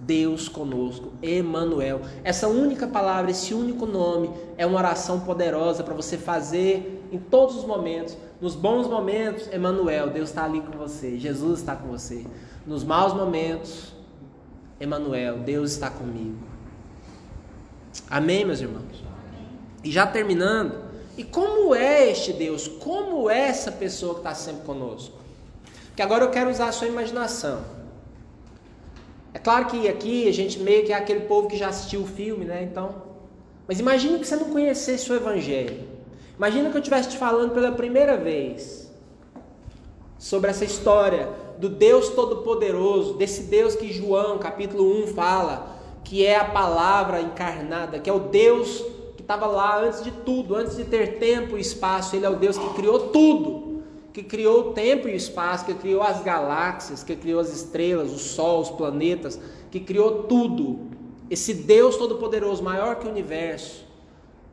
Deus 0.00 0.48
conosco, 0.48 1.12
Emanuel. 1.20 2.00
Essa 2.22 2.46
única 2.46 2.86
palavra, 2.86 3.30
esse 3.30 3.52
único 3.52 3.84
nome 3.84 4.30
é 4.56 4.64
uma 4.64 4.78
oração 4.78 5.20
poderosa 5.20 5.82
para 5.82 5.94
você 5.94 6.16
fazer 6.16 7.06
em 7.10 7.18
todos 7.18 7.56
os 7.56 7.64
momentos. 7.64 8.16
Nos 8.40 8.54
bons 8.54 8.86
momentos, 8.86 9.48
Emanuel, 9.52 10.10
Deus 10.10 10.28
está 10.28 10.44
ali 10.44 10.60
com 10.60 10.78
você, 10.78 11.18
Jesus 11.18 11.58
está 11.60 11.74
com 11.74 11.88
você. 11.88 12.24
Nos 12.64 12.84
maus 12.84 13.12
momentos, 13.12 13.92
Emanuel, 14.80 15.38
Deus 15.38 15.72
está 15.72 15.90
comigo. 15.90 16.38
Amém, 18.08 18.44
meus 18.44 18.60
irmãos. 18.60 19.04
E 19.82 19.90
já 19.90 20.06
terminando, 20.06 20.74
e 21.16 21.24
como 21.24 21.74
é 21.74 22.10
este 22.10 22.32
Deus? 22.32 22.68
Como 22.68 23.28
é 23.28 23.48
essa 23.48 23.72
pessoa 23.72 24.14
que 24.14 24.20
está 24.20 24.34
sempre 24.34 24.62
conosco? 24.64 25.18
Que 25.96 26.02
agora 26.02 26.24
eu 26.24 26.30
quero 26.30 26.50
usar 26.50 26.68
a 26.68 26.72
sua 26.72 26.86
imaginação. 26.86 27.62
É 29.34 29.38
claro 29.38 29.66
que 29.66 29.88
aqui 29.88 30.28
a 30.28 30.32
gente 30.32 30.60
meio 30.60 30.86
que 30.86 30.92
é 30.92 30.96
aquele 30.96 31.20
povo 31.20 31.48
que 31.48 31.56
já 31.56 31.68
assistiu 31.68 32.02
o 32.02 32.06
filme, 32.06 32.44
né? 32.44 32.62
Então, 32.62 33.02
mas 33.66 33.80
imagine 33.80 34.18
que 34.18 34.26
você 34.26 34.36
não 34.36 34.50
conhecesse 34.50 35.10
o 35.10 35.14
Evangelho. 35.14 35.86
Imagina 36.36 36.70
que 36.70 36.76
eu 36.76 36.80
estivesse 36.80 37.10
te 37.10 37.18
falando 37.18 37.52
pela 37.52 37.72
primeira 37.72 38.16
vez 38.16 38.88
sobre 40.18 40.50
essa 40.50 40.64
história 40.64 41.28
do 41.58 41.68
Deus 41.68 42.08
Todo-Poderoso, 42.10 43.14
desse 43.14 43.44
Deus 43.44 43.74
que 43.74 43.92
João, 43.92 44.38
capítulo 44.38 45.04
1, 45.04 45.08
fala, 45.08 45.76
que 46.04 46.24
é 46.24 46.36
a 46.36 46.44
palavra 46.44 47.20
encarnada, 47.20 47.98
que 47.98 48.08
é 48.08 48.12
o 48.12 48.20
Deus 48.20 48.84
estava 49.28 49.46
lá 49.46 49.84
antes 49.84 50.02
de 50.02 50.10
tudo, 50.10 50.54
antes 50.56 50.74
de 50.74 50.84
ter 50.84 51.18
tempo 51.18 51.58
e 51.58 51.60
espaço. 51.60 52.16
Ele 52.16 52.24
é 52.24 52.30
o 52.30 52.36
Deus 52.36 52.56
que 52.56 52.72
criou 52.72 53.08
tudo, 53.08 53.82
que 54.10 54.22
criou 54.22 54.70
o 54.70 54.72
tempo 54.72 55.06
e 55.06 55.12
o 55.12 55.14
espaço, 55.14 55.66
que 55.66 55.74
criou 55.74 56.02
as 56.02 56.22
galáxias, 56.22 57.04
que 57.04 57.14
criou 57.14 57.38
as 57.38 57.54
estrelas, 57.54 58.10
o 58.10 58.18
sol, 58.18 58.62
os 58.62 58.70
planetas, 58.70 59.38
que 59.70 59.80
criou 59.80 60.22
tudo. 60.22 60.88
Esse 61.28 61.52
Deus 61.52 61.98
todo-poderoso, 61.98 62.62
maior 62.62 62.96
que 62.96 63.06
o 63.06 63.10
universo, 63.10 63.86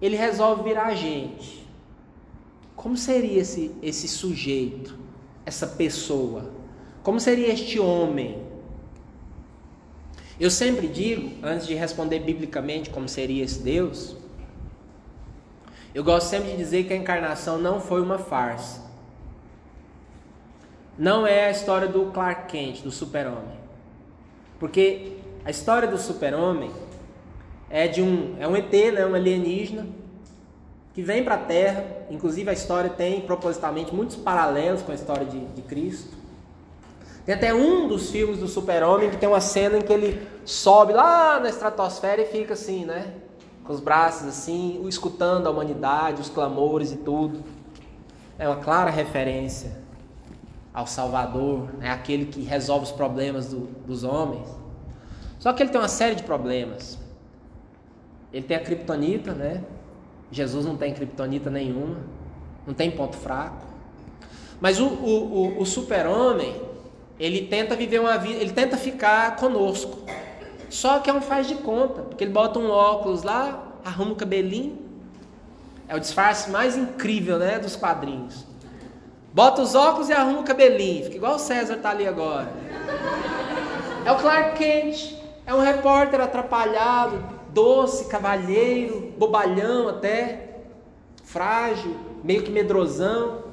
ele 0.02 0.18
resolve 0.18 0.64
virar 0.64 0.94
gente. 0.94 1.66
Como 2.76 2.98
seria 2.98 3.40
esse, 3.40 3.72
esse 3.82 4.10
sujeito, 4.10 4.94
essa 5.46 5.66
pessoa? 5.66 6.55
Como 7.06 7.20
seria 7.20 7.54
este 7.54 7.80
homem? 7.80 8.42
Eu 10.40 10.50
sempre 10.50 10.88
digo, 10.88 11.34
antes 11.46 11.68
de 11.68 11.76
responder 11.76 12.18
biblicamente 12.18 12.90
como 12.90 13.08
seria 13.08 13.44
esse 13.44 13.60
Deus, 13.60 14.16
eu 15.94 16.04
gosto 16.04 16.28
sempre 16.28 16.50
de 16.50 16.58
dizer 16.58 16.86
que 16.86 16.94
a 16.94 16.96
encarnação 16.96 17.60
não 17.60 17.80
foi 17.80 18.02
uma 18.02 18.18
farsa. 18.18 18.82
Não 20.98 21.28
é 21.28 21.46
a 21.46 21.52
história 21.52 21.88
do 21.88 22.08
Clark 22.08 22.52
Kent, 22.52 22.82
do 22.82 22.90
super-homem. 22.90 23.56
Porque 24.60 25.18
a 25.46 25.52
história 25.52 25.88
do 25.88 26.00
super-homem 26.00 26.72
é 27.70 27.88
de 27.88 28.02
um, 28.02 28.36
é 28.40 28.48
um 28.48 28.56
ET, 28.56 28.74
né, 28.74 29.06
um 29.06 29.14
alienígena, 29.14 29.86
que 30.96 31.04
vem 31.04 31.24
para 31.24 31.36
a 31.36 31.38
Terra. 31.38 31.86
Inclusive 32.10 32.50
a 32.50 32.54
história 32.54 32.90
tem 32.90 33.22
propositalmente 33.22 33.94
muitos 33.94 34.16
paralelos 34.16 34.82
com 34.82 34.92
a 34.92 34.96
história 34.96 35.28
de, 35.28 35.40
de 35.40 35.62
Cristo. 35.62 36.25
Tem 37.26 37.36
até 37.36 37.54
um 37.54 37.88
dos 37.88 38.12
filmes 38.12 38.40
do 38.40 38.48
super-homem 38.48 39.10
que 39.10 39.18
tem 39.18 39.28
uma 39.28 39.42
cena 39.42 39.78
em 39.78 39.82
que 39.82 39.92
ele 39.92 40.28
sobe 40.46 40.94
lá 40.94 41.40
na 41.40 41.50
estratosfera 41.50 42.22
e 42.22 42.26
fica 42.26 42.54
assim, 42.54 42.86
né? 42.86 43.14
com 43.66 43.74
os 43.74 43.80
braços 43.80 44.28
assim, 44.28 44.82
escutando 44.88 45.48
a 45.48 45.50
humanidade, 45.50 46.22
os 46.22 46.30
clamores 46.30 46.92
e 46.92 46.98
tudo. 46.98 47.44
É 48.38 48.48
uma 48.48 48.58
clara 48.58 48.92
referência 48.92 49.84
ao 50.74 50.86
Salvador, 50.86 51.70
é 51.82 51.90
aquele 51.90 52.26
que 52.26 52.42
resolve 52.42 52.86
os 52.86 52.92
problemas 52.92 53.48
do, 53.48 53.62
dos 53.88 54.04
homens. 54.04 54.48
Só 55.40 55.52
que 55.52 55.64
ele 55.64 55.70
tem 55.70 55.82
uma 55.82 55.88
série 55.88 56.16
de 56.16 56.24
problemas. 56.24 57.00
Ele 58.32 58.46
tem 58.46 58.58
a 58.58 58.60
criptonita, 58.60 59.34
né? 59.34 59.64
Jesus 60.30 60.66
não 60.66 60.76
tem 60.76 60.94
criptonita 60.94 61.50
nenhuma, 61.50 61.98
não 62.68 62.74
tem 62.74 62.92
ponto 62.92 63.16
fraco. 63.16 63.66
Mas 64.60 64.80
o, 64.80 64.86
o, 64.86 65.58
o, 65.58 65.62
o 65.62 65.66
super-homem, 65.66 66.62
ele 67.20 67.48
tenta 67.48 67.76
viver 67.76 68.00
uma 68.00 68.18
vida, 68.18 68.40
ele 68.40 68.52
tenta 68.52 68.78
ficar 68.78 69.36
conosco. 69.36 70.00
Só 70.70 71.00
que 71.00 71.10
é 71.10 71.14
um 71.14 71.22
faz 71.22 71.48
de 71.48 71.56
conta, 71.56 72.02
porque 72.02 72.24
ele 72.24 72.34
bota 72.34 72.60
um 72.60 72.70
óculos 72.70 73.24
lá, 73.24 73.64
arruma 73.84 74.12
o 74.12 74.16
cabelinho. 74.16 74.78
É 75.88 75.96
o 75.96 76.00
disfarce 76.00 76.50
mais 76.50 76.76
incrível, 76.76 77.38
né, 77.38 77.60
dos 77.60 77.76
quadrinhos. 77.76 78.46
Bota 79.34 79.62
os 79.62 79.76
óculos 79.76 80.10
e 80.10 80.14
arruma 80.14 80.40
o 80.40 80.44
cabelinho, 80.44 81.04
fica 81.04 81.18
igual 81.18 81.36
o 81.36 81.40
César 81.40 81.78
tá 81.78 81.92
ali 81.92 82.08
agora. 82.08 82.52
É 84.06 84.12
o 84.12 84.18
Clark 84.18 84.58
Kent, 84.58 85.16
é 85.46 85.54
um 85.54 85.60
repórter 85.60 86.20
atrapalhado, 86.22 87.24
doce, 87.50 88.06
cavalheiro, 88.06 89.14
bobalhão 89.18 89.88
até, 89.88 90.58
frágil, 91.24 91.96
meio 92.24 92.44
que 92.44 92.52
medrosão. 92.52 93.45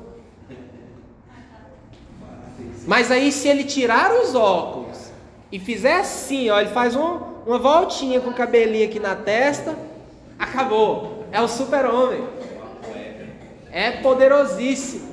Mas 2.86 3.10
aí 3.10 3.30
se 3.30 3.48
ele 3.48 3.64
tirar 3.64 4.12
os 4.14 4.34
óculos 4.34 5.10
e 5.50 5.58
fizer 5.58 6.00
assim, 6.00 6.50
ó, 6.50 6.60
ele 6.60 6.70
faz 6.70 6.96
um, 6.96 7.20
uma 7.46 7.58
voltinha 7.58 8.20
com 8.20 8.30
o 8.30 8.34
cabelinho 8.34 8.86
aqui 8.86 8.98
na 8.98 9.14
testa, 9.14 9.76
acabou. 10.38 11.26
É 11.30 11.40
o 11.40 11.48
super-homem. 11.48 12.24
É 13.70 14.02
poderosíssimo. 14.02 15.12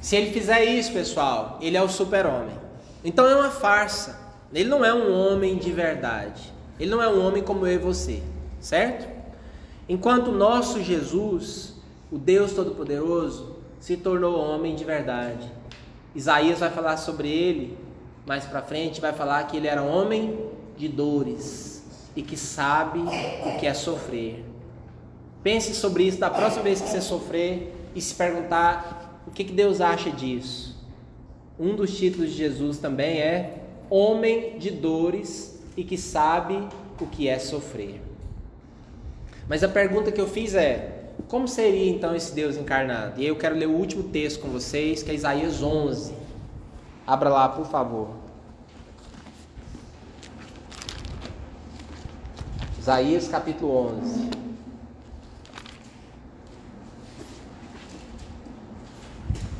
Se 0.00 0.16
ele 0.16 0.32
fizer 0.32 0.64
isso, 0.64 0.92
pessoal, 0.92 1.58
ele 1.60 1.76
é 1.76 1.82
o 1.82 1.88
super-homem. 1.88 2.56
Então 3.04 3.26
é 3.26 3.34
uma 3.34 3.50
farsa. 3.50 4.20
Ele 4.52 4.68
não 4.68 4.84
é 4.84 4.92
um 4.92 5.12
homem 5.12 5.56
de 5.56 5.72
verdade. 5.72 6.52
Ele 6.78 6.90
não 6.90 7.02
é 7.02 7.08
um 7.08 7.24
homem 7.24 7.42
como 7.42 7.66
eu 7.66 7.74
e 7.74 7.78
você, 7.78 8.22
certo? 8.60 9.08
Enquanto 9.88 10.28
o 10.28 10.32
nosso 10.32 10.82
Jesus, 10.82 11.74
o 12.10 12.18
Deus 12.18 12.52
Todo-Poderoso, 12.52 13.56
se 13.80 13.96
tornou 13.96 14.38
homem 14.38 14.74
de 14.74 14.84
verdade. 14.84 15.50
Isaías 16.14 16.60
vai 16.60 16.70
falar 16.70 16.96
sobre 16.96 17.28
ele 17.28 17.76
mais 18.26 18.44
para 18.44 18.62
frente, 18.62 19.00
vai 19.00 19.12
falar 19.12 19.44
que 19.44 19.56
ele 19.56 19.66
era 19.66 19.82
homem 19.82 20.38
de 20.76 20.88
dores 20.88 21.82
e 22.14 22.22
que 22.22 22.36
sabe 22.36 23.00
o 23.00 23.58
que 23.58 23.66
é 23.66 23.74
sofrer. 23.74 24.44
Pense 25.42 25.74
sobre 25.74 26.04
isso 26.04 26.18
da 26.18 26.30
próxima 26.30 26.62
vez 26.62 26.80
que 26.80 26.88
você 26.88 27.00
sofrer 27.00 27.74
e 27.94 28.00
se 28.00 28.14
perguntar 28.14 29.22
o 29.26 29.30
que, 29.30 29.44
que 29.44 29.52
Deus 29.52 29.80
acha 29.80 30.10
disso. 30.10 30.80
Um 31.58 31.74
dos 31.74 31.96
títulos 31.96 32.30
de 32.30 32.36
Jesus 32.36 32.78
também 32.78 33.18
é 33.18 33.62
Homem 33.90 34.58
de 34.58 34.70
Dores 34.70 35.60
e 35.76 35.84
que 35.84 35.98
sabe 35.98 36.68
o 37.00 37.06
que 37.06 37.28
é 37.28 37.38
sofrer. 37.38 38.00
Mas 39.48 39.64
a 39.64 39.68
pergunta 39.68 40.12
que 40.12 40.20
eu 40.20 40.28
fiz 40.28 40.54
é: 40.54 41.01
como 41.32 41.48
seria 41.48 41.90
então 41.90 42.14
esse 42.14 42.34
Deus 42.34 42.58
encarnado? 42.58 43.18
E 43.18 43.26
eu 43.26 43.34
quero 43.34 43.56
ler 43.56 43.66
o 43.66 43.72
último 43.72 44.02
texto 44.02 44.42
com 44.42 44.48
vocês, 44.48 45.02
que 45.02 45.10
é 45.10 45.14
Isaías 45.14 45.62
11. 45.62 46.12
Abra 47.06 47.30
lá, 47.30 47.48
por 47.48 47.64
favor. 47.64 48.10
Isaías 52.78 53.28
capítulo 53.28 53.94
11. 53.96 54.30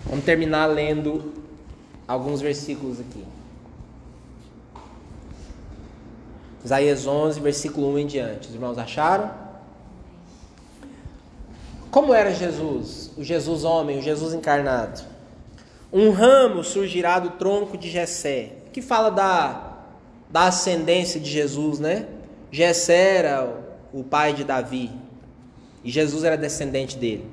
Vamos 0.04 0.24
terminar 0.26 0.66
lendo 0.66 1.32
alguns 2.06 2.42
versículos 2.42 3.00
aqui. 3.00 3.24
Isaías 6.62 7.06
11, 7.06 7.40
versículo 7.40 7.94
1 7.94 7.98
em 7.98 8.06
diante. 8.06 8.48
Os 8.48 8.54
irmãos 8.54 8.76
acharam? 8.76 9.41
Como 11.92 12.14
era 12.14 12.32
Jesus? 12.32 13.10
O 13.18 13.22
Jesus 13.22 13.64
homem, 13.64 13.98
o 13.98 14.02
Jesus 14.02 14.32
encarnado. 14.32 15.02
Um 15.92 16.10
ramo 16.10 16.64
surgirá 16.64 17.18
do 17.18 17.32
tronco 17.32 17.76
de 17.76 17.90
Jessé, 17.90 18.52
que 18.72 18.80
fala 18.80 19.10
da, 19.10 19.76
da 20.30 20.44
ascendência 20.44 21.20
de 21.20 21.30
Jesus, 21.30 21.78
né? 21.78 22.06
Jessé 22.50 23.18
era 23.18 23.62
o 23.92 24.02
pai 24.02 24.32
de 24.32 24.42
Davi, 24.42 24.90
e 25.84 25.90
Jesus 25.90 26.24
era 26.24 26.34
descendente 26.34 26.96
dele. 26.96 27.26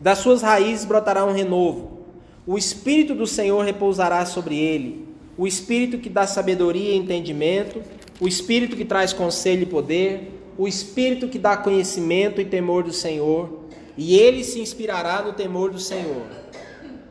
Das 0.00 0.20
suas 0.20 0.40
raízes 0.40 0.86
brotará 0.86 1.26
um 1.26 1.34
renovo. 1.34 1.98
O 2.46 2.56
Espírito 2.56 3.14
do 3.14 3.26
Senhor 3.26 3.62
repousará 3.62 4.24
sobre 4.24 4.58
ele. 4.58 5.06
O 5.36 5.46
Espírito 5.46 5.98
que 5.98 6.08
dá 6.08 6.26
sabedoria 6.26 6.94
e 6.94 6.96
entendimento. 6.96 7.82
O 8.18 8.26
Espírito 8.26 8.74
que 8.74 8.86
traz 8.86 9.12
conselho 9.12 9.64
e 9.64 9.66
poder. 9.66 10.43
O 10.56 10.68
Espírito 10.68 11.28
que 11.28 11.38
dá 11.38 11.56
conhecimento 11.56 12.40
e 12.40 12.44
temor 12.44 12.84
do 12.84 12.92
Senhor. 12.92 13.64
E 13.96 14.16
ele 14.16 14.42
se 14.42 14.60
inspirará 14.60 15.22
no 15.22 15.32
temor 15.32 15.70
do 15.70 15.78
Senhor. 15.78 16.26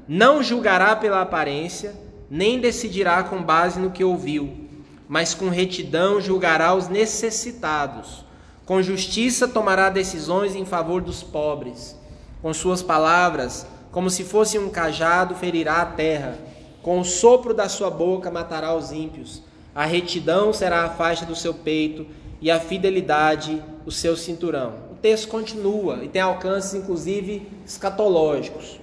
Não 0.08 0.44
julgará 0.44 0.96
pela 0.96 1.22
aparência, 1.22 1.96
nem 2.30 2.60
decidirá 2.60 3.24
com 3.24 3.42
base 3.42 3.80
no 3.80 3.92
que 3.92 4.04
ouviu, 4.04 4.50
mas 5.08 5.34
com 5.34 5.48
retidão 5.48 6.20
julgará 6.20 6.74
os 6.74 6.90
necessitados. 6.90 8.26
Com 8.66 8.82
justiça 8.82 9.48
tomará 9.48 9.90
decisões 9.90 10.56
em 10.56 10.66
favor 10.66 11.02
dos 11.02 11.24
pobres 11.24 11.96
com 12.44 12.54
suas 12.54 12.84
palavras, 12.84 13.66
como 13.90 14.10
se 14.10 14.26
fosse 14.26 14.60
um 14.60 14.70
cajado, 14.70 15.34
ferirá 15.34 15.78
a 15.78 15.86
terra. 15.86 16.38
Com 16.82 17.00
o 17.00 17.06
sopro 17.06 17.54
da 17.54 17.70
sua 17.70 17.90
boca 17.90 18.30
matará 18.30 18.76
os 18.76 18.92
ímpios. 18.92 19.42
A 19.74 19.86
retidão 19.86 20.52
será 20.52 20.84
a 20.84 20.90
faixa 20.90 21.26
do 21.26 21.38
seu 21.38 21.54
peito 21.54 22.06
e 22.44 22.52
a 22.52 22.60
fidelidade 22.60 23.64
o 23.86 23.92
seu 23.92 24.18
cinturão. 24.18 24.74
O 24.92 24.96
texto 24.96 25.30
continua 25.30 26.04
e 26.04 26.10
tem 26.10 26.22
alcances, 26.22 26.74
inclusive, 26.74 27.48
escatológicos. 27.66 28.82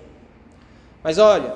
Mas 1.05 1.18
olha, 1.18 1.55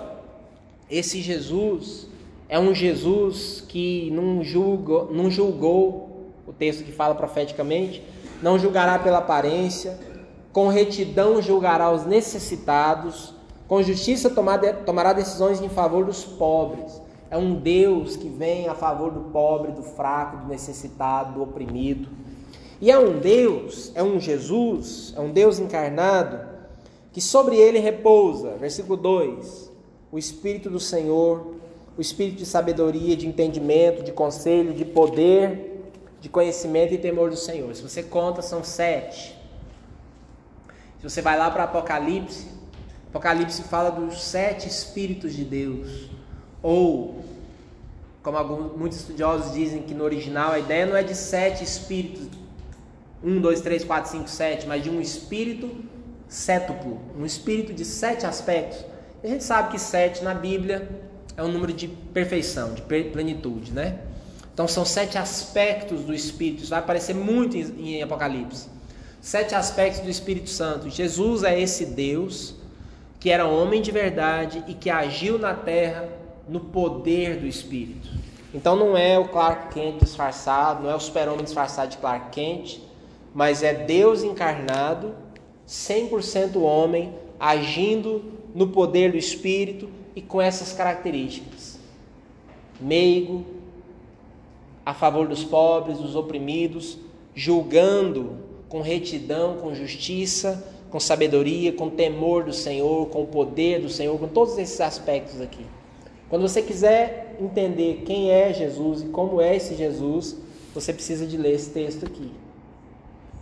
esse 0.90 1.23
Jesus 1.23 2.07
é 2.47 2.59
um 2.59 2.75
Jesus 2.75 3.64
que 3.67 4.11
não 4.11 4.45
julgou, 4.45 5.11
não 5.11 5.31
julgou 5.31 6.31
o 6.47 6.53
texto 6.53 6.85
que 6.85 6.93
fala 6.93 7.14
profeticamente, 7.14 8.05
não 8.43 8.59
julgará 8.59 8.99
pela 8.99 9.19
aparência, 9.19 9.99
com 10.53 10.69
retidão 10.69 11.40
julgará 11.40 11.90
os 11.90 12.05
necessitados, 12.05 13.33
com 13.67 13.83
justiça 13.83 14.29
tomará 14.29 15.14
decisões 15.14 15.59
em 15.62 15.71
favor 15.71 16.05
dos 16.05 16.23
pobres. 16.23 17.01
É 17.35 17.37
um 17.37 17.57
Deus 17.57 18.14
que 18.14 18.29
vem 18.29 18.68
a 18.68 18.77
favor 18.77 19.11
do 19.11 19.23
pobre, 19.33 19.73
do 19.73 19.83
fraco, 19.83 20.37
do 20.37 20.47
necessitado, 20.47 21.35
do 21.35 21.42
oprimido. 21.42 22.09
E 22.81 22.92
é 22.92 22.97
um 22.97 23.18
Deus, 23.18 23.90
é 23.97 24.05
um 24.05 24.20
Jesus, 24.20 25.12
é 25.16 25.20
um 25.20 25.33
Deus 25.33 25.59
encarnado, 25.59 26.38
que 27.12 27.20
sobre 27.20 27.57
ele 27.57 27.81
repousa, 27.81 28.53
versículo 28.53 28.97
2, 28.97 29.68
o 30.12 30.16
Espírito 30.16 30.70
do 30.70 30.79
Senhor, 30.79 31.57
o 31.99 32.01
Espírito 32.01 32.37
de 32.37 32.47
sabedoria, 32.47 33.16
de 33.16 33.27
entendimento, 33.27 34.05
de 34.05 34.12
conselho, 34.12 34.73
de 34.73 34.85
poder, 34.85 35.90
de 36.20 36.29
conhecimento 36.29 36.94
e 36.94 36.99
temor 36.99 37.31
do 37.31 37.37
Senhor. 37.37 37.75
Se 37.75 37.83
você 37.83 38.05
conta, 38.05 38.42
são 38.42 38.62
sete. 38.62 39.37
Se 41.01 41.11
você 41.11 41.20
vai 41.20 41.37
lá 41.37 41.51
para 41.51 41.64
Apocalipse, 41.64 42.47
Apocalipse 43.09 43.64
fala 43.64 43.90
dos 43.90 44.23
sete 44.23 44.68
Espíritos 44.68 45.35
de 45.35 45.44
Deus. 45.44 46.14
Ou, 46.64 47.22
como 48.22 48.38
alguns, 48.38 48.74
muitos 48.74 48.98
estudiosos 49.00 49.53
dizem 49.53 49.83
que 49.83 49.92
no 49.92 50.03
original 50.03 50.53
a 50.53 50.59
ideia 50.59 50.87
não 50.87 50.96
é 50.96 51.03
de 51.03 51.14
sete 51.14 51.62
Espíritos, 51.62 52.27
um, 53.22 53.38
dois, 53.38 53.61
três, 53.61 53.85
quatro, 53.85 54.11
cinco, 54.11 54.31
sete, 54.31 54.66
mas 54.66 54.83
de 54.83 54.88
um 54.88 54.98
Espírito 54.98 55.70
sétuplo, 56.27 56.98
um 57.18 57.27
Espírito 57.27 57.74
de 57.74 57.85
sete 57.85 58.24
aspectos. 58.24 58.83
A 59.22 59.27
gente 59.27 59.44
sabe 59.44 59.72
que 59.72 59.79
sete 59.79 60.24
na 60.24 60.33
Bíblia 60.33 60.88
é 61.37 61.42
um 61.42 61.48
número 61.48 61.70
de 61.70 61.87
perfeição, 61.87 62.72
de 62.72 62.81
plenitude, 62.81 63.70
né? 63.70 63.98
Então 64.55 64.66
são 64.66 64.87
sete 64.87 65.18
aspectos 65.18 66.00
do 66.00 66.14
Espírito. 66.14 66.62
Isso 66.62 66.70
vai 66.70 66.79
aparecer 66.79 67.14
muito 67.14 67.59
em 67.59 68.03
Apocalipse. 68.03 68.68
Sete 69.20 69.55
aspectos 69.55 70.00
do 70.00 70.09
Espírito 70.09 70.48
Santo. 70.48 70.88
Jesus 70.88 71.42
é 71.42 71.61
esse 71.61 71.85
Deus 71.85 72.55
que 73.20 73.29
era 73.29 73.46
homem 73.46 73.83
de 73.83 73.90
verdade 73.90 74.64
e 74.66 74.72
que 74.72 74.88
agiu 74.88 75.38
na 75.38 75.53
terra 75.53 76.09
no 76.48 76.61
poder 76.61 77.38
do 77.38 77.46
Espírito. 77.46 78.09
Então 78.52 78.76
não 78.76 78.96
é 78.96 79.18
o 79.18 79.28
Clark 79.28 79.74
Kent 79.74 79.98
disfarçado, 80.00 80.85
não 80.85 80.90
é 80.90 80.94
o 80.94 81.00
super-homem 81.00 81.44
disfarçado 81.44 81.90
de 81.90 81.96
Clark 81.98 82.30
Kent, 82.30 82.80
mas 83.35 83.62
é 83.62 83.74
Deus 83.74 84.22
encarnado, 84.22 85.14
100% 85.66 86.57
homem, 86.61 87.12
agindo 87.40 88.22
no 88.54 88.68
poder 88.68 89.11
do 89.11 89.18
Espírito 89.18 89.88
e 90.14 90.22
com 90.22 90.40
essas 90.40 90.72
características. 90.72 91.80
Meigo, 92.80 93.44
a 94.87 94.94
favor 94.94 95.26
dos 95.26 95.42
pobres, 95.42 95.98
dos 95.98 96.14
oprimidos, 96.14 96.98
julgando 97.35 98.38
com 98.68 98.80
retidão, 98.80 99.57
com 99.57 99.74
justiça, 99.74 100.64
com 100.90 101.00
sabedoria, 101.00 101.72
com 101.72 101.90
temor 101.90 102.44
do 102.44 102.52
Senhor, 102.52 103.09
com 103.09 103.22
o 103.22 103.26
poder 103.26 103.80
do 103.80 103.88
Senhor, 103.88 104.16
com 104.18 104.28
todos 104.28 104.57
esses 104.59 104.80
aspectos 104.80 105.40
aqui. 105.40 105.64
Quando 106.35 106.49
você 106.49 106.62
quiser 106.62 107.37
entender 107.40 108.03
quem 108.05 108.33
é 108.33 108.53
Jesus 108.53 109.03
e 109.03 109.07
como 109.07 109.40
é 109.40 109.55
esse 109.55 109.77
Jesus, 109.77 110.37
você 110.75 110.92
precisa 110.92 111.25
de 111.25 111.37
ler 111.37 111.53
esse 111.53 111.70
texto 111.70 112.05
aqui. 112.05 112.29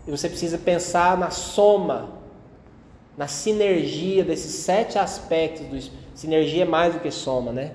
E 0.07 0.11
você 0.11 0.29
precisa 0.29 0.59
pensar 0.59 1.17
na 1.17 1.31
soma, 1.31 2.11
na 3.17 3.27
sinergia 3.27 4.23
desses 4.23 4.57
sete 4.57 4.99
aspectos 4.99 5.67
do 5.69 5.91
Sinergia 6.15 6.65
é 6.65 6.67
mais 6.67 6.93
do 6.93 7.01
que 7.01 7.11
soma, 7.11 7.51
né? 7.51 7.73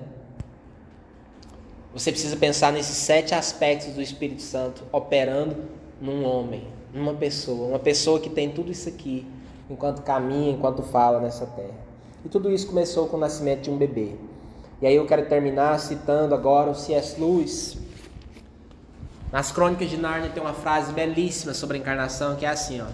Você 1.92 2.12
precisa 2.12 2.36
pensar 2.36 2.72
nesses 2.72 2.96
sete 2.96 3.34
aspectos 3.34 3.94
do 3.94 4.00
Espírito 4.00 4.42
Santo 4.42 4.84
operando 4.92 5.56
num 6.00 6.24
homem 6.24 6.62
uma 6.94 7.14
pessoa, 7.14 7.66
uma 7.70 7.80
pessoa 7.80 8.20
que 8.20 8.30
tem 8.30 8.50
tudo 8.50 8.70
isso 8.70 8.88
aqui, 8.88 9.26
enquanto 9.68 10.00
caminha, 10.02 10.52
enquanto 10.52 10.84
fala 10.84 11.18
nessa 11.18 11.44
terra. 11.44 11.74
E 12.24 12.28
tudo 12.28 12.52
isso 12.52 12.68
começou 12.68 13.08
com 13.08 13.16
o 13.16 13.20
nascimento 13.20 13.62
de 13.62 13.70
um 13.70 13.76
bebê. 13.76 14.14
E 14.80 14.86
aí 14.86 14.94
eu 14.94 15.06
quero 15.06 15.26
terminar 15.26 15.78
citando 15.80 16.34
agora 16.34 16.70
o 16.70 16.74
C.S. 16.74 17.20
Lewis. 17.20 17.76
Nas 19.32 19.50
Crônicas 19.50 19.90
de 19.90 19.96
Nárnia 19.96 20.30
tem 20.30 20.42
uma 20.42 20.54
frase 20.54 20.92
belíssima 20.92 21.52
sobre 21.52 21.76
a 21.76 21.80
encarnação 21.80 22.36
que 22.36 22.46
é 22.46 22.48
assim, 22.48 22.80
ó. 22.80 22.86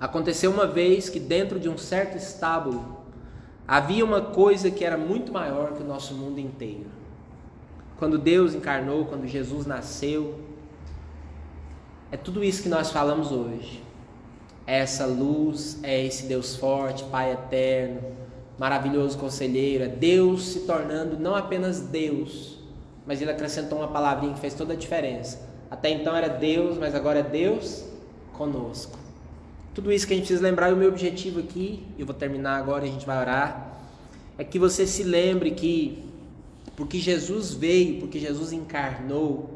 Aconteceu 0.00 0.50
uma 0.50 0.66
vez 0.66 1.08
que 1.08 1.18
dentro 1.18 1.58
de 1.58 1.68
um 1.68 1.76
certo 1.76 2.16
estábulo 2.16 2.98
havia 3.66 4.04
uma 4.04 4.20
coisa 4.20 4.70
que 4.70 4.84
era 4.84 4.96
muito 4.96 5.32
maior 5.32 5.72
que 5.72 5.82
o 5.82 5.86
nosso 5.86 6.14
mundo 6.14 6.38
inteiro. 6.38 6.86
Quando 7.98 8.16
Deus 8.16 8.54
encarnou, 8.54 9.06
quando 9.06 9.26
Jesus 9.26 9.66
nasceu, 9.66 10.38
é 12.12 12.16
tudo 12.16 12.44
isso 12.44 12.62
que 12.62 12.68
nós 12.68 12.92
falamos 12.92 13.32
hoje. 13.32 13.82
Essa 14.64 15.04
luz, 15.04 15.78
é 15.82 16.06
esse 16.06 16.26
Deus 16.26 16.54
forte, 16.54 17.02
Pai 17.04 17.32
eterno, 17.32 18.00
maravilhoso 18.58 19.16
conselheiro, 19.16 19.84
é 19.84 19.88
Deus 19.88 20.48
se 20.48 20.60
tornando 20.60 21.18
não 21.18 21.34
apenas 21.34 21.80
Deus, 21.80 22.58
mas 23.06 23.22
ele 23.22 23.30
acrescentou 23.30 23.78
uma 23.78 23.88
palavrinha 23.88 24.34
que 24.34 24.40
fez 24.40 24.54
toda 24.54 24.72
a 24.72 24.76
diferença. 24.76 25.40
Até 25.70 25.90
então 25.90 26.16
era 26.16 26.28
Deus, 26.28 26.76
mas 26.76 26.94
agora 26.94 27.20
é 27.20 27.22
Deus 27.22 27.84
conosco. 28.32 28.98
Tudo 29.74 29.92
isso 29.92 30.06
que 30.06 30.12
a 30.12 30.16
gente 30.16 30.26
precisa 30.26 30.42
lembrar, 30.42 30.70
e 30.70 30.72
o 30.72 30.76
meu 30.76 30.88
objetivo 30.88 31.38
aqui, 31.38 31.86
eu 31.98 32.04
vou 32.04 32.14
terminar 32.14 32.56
agora 32.56 32.84
e 32.84 32.88
a 32.88 32.92
gente 32.92 33.06
vai 33.06 33.18
orar, 33.18 33.78
é 34.36 34.42
que 34.42 34.58
você 34.58 34.86
se 34.86 35.02
lembre 35.02 35.52
que 35.52 36.04
porque 36.74 36.98
Jesus 36.98 37.52
veio, 37.52 37.98
porque 38.00 38.18
Jesus 38.20 38.52
encarnou, 38.52 39.50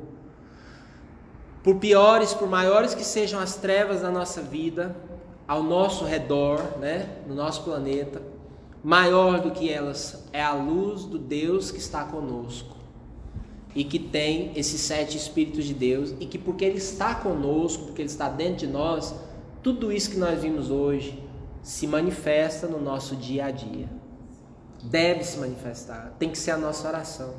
por 1.62 1.76
piores, 1.76 2.34
por 2.34 2.48
maiores 2.48 2.94
que 2.94 3.04
sejam 3.04 3.38
as 3.38 3.54
trevas 3.54 4.00
da 4.00 4.10
nossa 4.10 4.42
vida, 4.42 4.94
ao 5.46 5.62
nosso 5.62 6.04
redor, 6.04 6.78
né, 6.80 7.08
no 7.26 7.34
nosso 7.34 7.62
planeta, 7.62 8.20
maior 8.82 9.40
do 9.40 9.52
que 9.52 9.70
elas 9.70 10.24
é 10.32 10.42
a 10.42 10.52
luz 10.52 11.04
do 11.04 11.18
Deus 11.18 11.70
que 11.70 11.78
está 11.78 12.04
conosco 12.04 12.76
e 13.74 13.84
que 13.84 13.98
tem 13.98 14.52
esses 14.56 14.80
sete 14.80 15.16
Espíritos 15.16 15.64
de 15.64 15.72
Deus 15.72 16.14
e 16.20 16.26
que 16.26 16.36
porque 16.36 16.64
Ele 16.64 16.78
está 16.78 17.14
conosco, 17.14 17.84
porque 17.86 18.02
Ele 18.02 18.08
está 18.08 18.28
dentro 18.28 18.66
de 18.66 18.66
nós, 18.66 19.14
tudo 19.62 19.92
isso 19.92 20.10
que 20.10 20.18
nós 20.18 20.42
vimos 20.42 20.70
hoje 20.70 21.22
se 21.62 21.86
manifesta 21.86 22.66
no 22.66 22.80
nosso 22.80 23.14
dia 23.14 23.46
a 23.46 23.50
dia. 23.50 23.88
Deve 24.82 25.22
se 25.22 25.38
manifestar, 25.38 26.14
tem 26.18 26.28
que 26.28 26.38
ser 26.38 26.50
a 26.50 26.58
nossa 26.58 26.88
oração. 26.88 27.34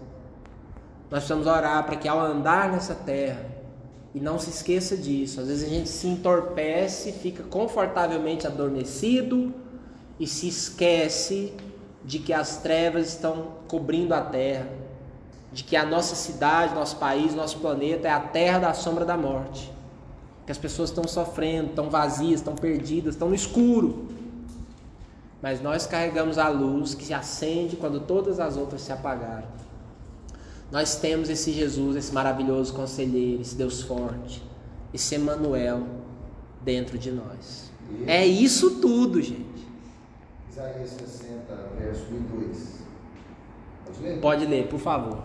Nós 1.12 1.19
precisamos 1.19 1.45
orar 1.45 1.86
para 1.86 1.97
que 1.97 2.08
ao 2.08 2.19
andar 2.19 2.71
nessa 2.71 2.95
terra, 2.95 3.51
e 4.15 4.19
não 4.19 4.39
se 4.39 4.49
esqueça 4.49 4.95
disso, 4.95 5.41
às 5.41 5.47
vezes 5.47 5.65
a 5.65 5.69
gente 5.69 5.89
se 5.89 6.08
entorpece, 6.08 7.12
fica 7.12 7.43
confortavelmente 7.43 8.47
adormecido 8.47 9.53
e 10.19 10.28
se 10.28 10.47
esquece 10.47 11.54
de 12.04 12.19
que 12.19 12.34
as 12.34 12.58
trevas 12.58 13.10
estão 13.10 13.54
cobrindo 13.67 14.13
a 14.13 14.21
terra, 14.21 14.67
de 15.52 15.63
que 15.63 15.76
a 15.76 15.86
nossa 15.86 16.15
cidade, 16.15 16.73
nosso 16.73 16.97
país, 16.97 17.34
nosso 17.34 17.60
planeta 17.60 18.08
é 18.08 18.12
a 18.12 18.19
terra 18.19 18.60
da 18.60 18.73
sombra 18.73 19.06
da 19.06 19.17
morte 19.17 19.73
que 20.45 20.52
as 20.52 20.58
pessoas 20.58 20.89
estão 20.89 21.08
sofrendo, 21.08 21.69
estão 21.69 21.89
vazias, 21.89 22.41
estão 22.41 22.56
perdidas, 22.56 23.15
estão 23.15 23.30
no 23.30 23.36
escuro. 23.36 24.08
Mas 25.41 25.62
nós 25.62 25.86
carregamos 25.86 26.38
a 26.38 26.47
luz 26.49 26.93
que 26.93 27.04
se 27.06 27.13
acende 27.13 27.76
quando 27.76 27.99
todas 28.02 28.39
as 28.39 28.58
outras 28.58 28.82
se 28.82 28.91
apagaram. 28.91 29.47
Nós 30.71 30.95
temos 30.95 31.30
esse 31.30 31.52
Jesus, 31.52 31.95
esse 31.95 32.13
maravilhoso 32.13 32.73
conselheiro, 32.73 33.41
esse 33.41 33.56
Deus 33.56 33.82
forte, 33.82 34.41
esse 34.93 35.15
Emmanuel 35.15 35.84
dentro 36.62 36.97
de 36.97 37.12
nós. 37.12 37.71
É 38.08 38.26
isso 38.26 38.82
tudo, 38.82 39.21
gente. 39.21 39.53
Isaías 40.54 40.92
60, 40.92 41.52
verso 41.80 42.04
1 42.12 42.16
e 42.16 42.46
2. 42.46 42.68
Pode 43.86 44.04
ler? 44.04 44.22
Pode 44.22 44.46
ler, 44.46 44.68
por 44.70 44.80
favor. 44.80 45.18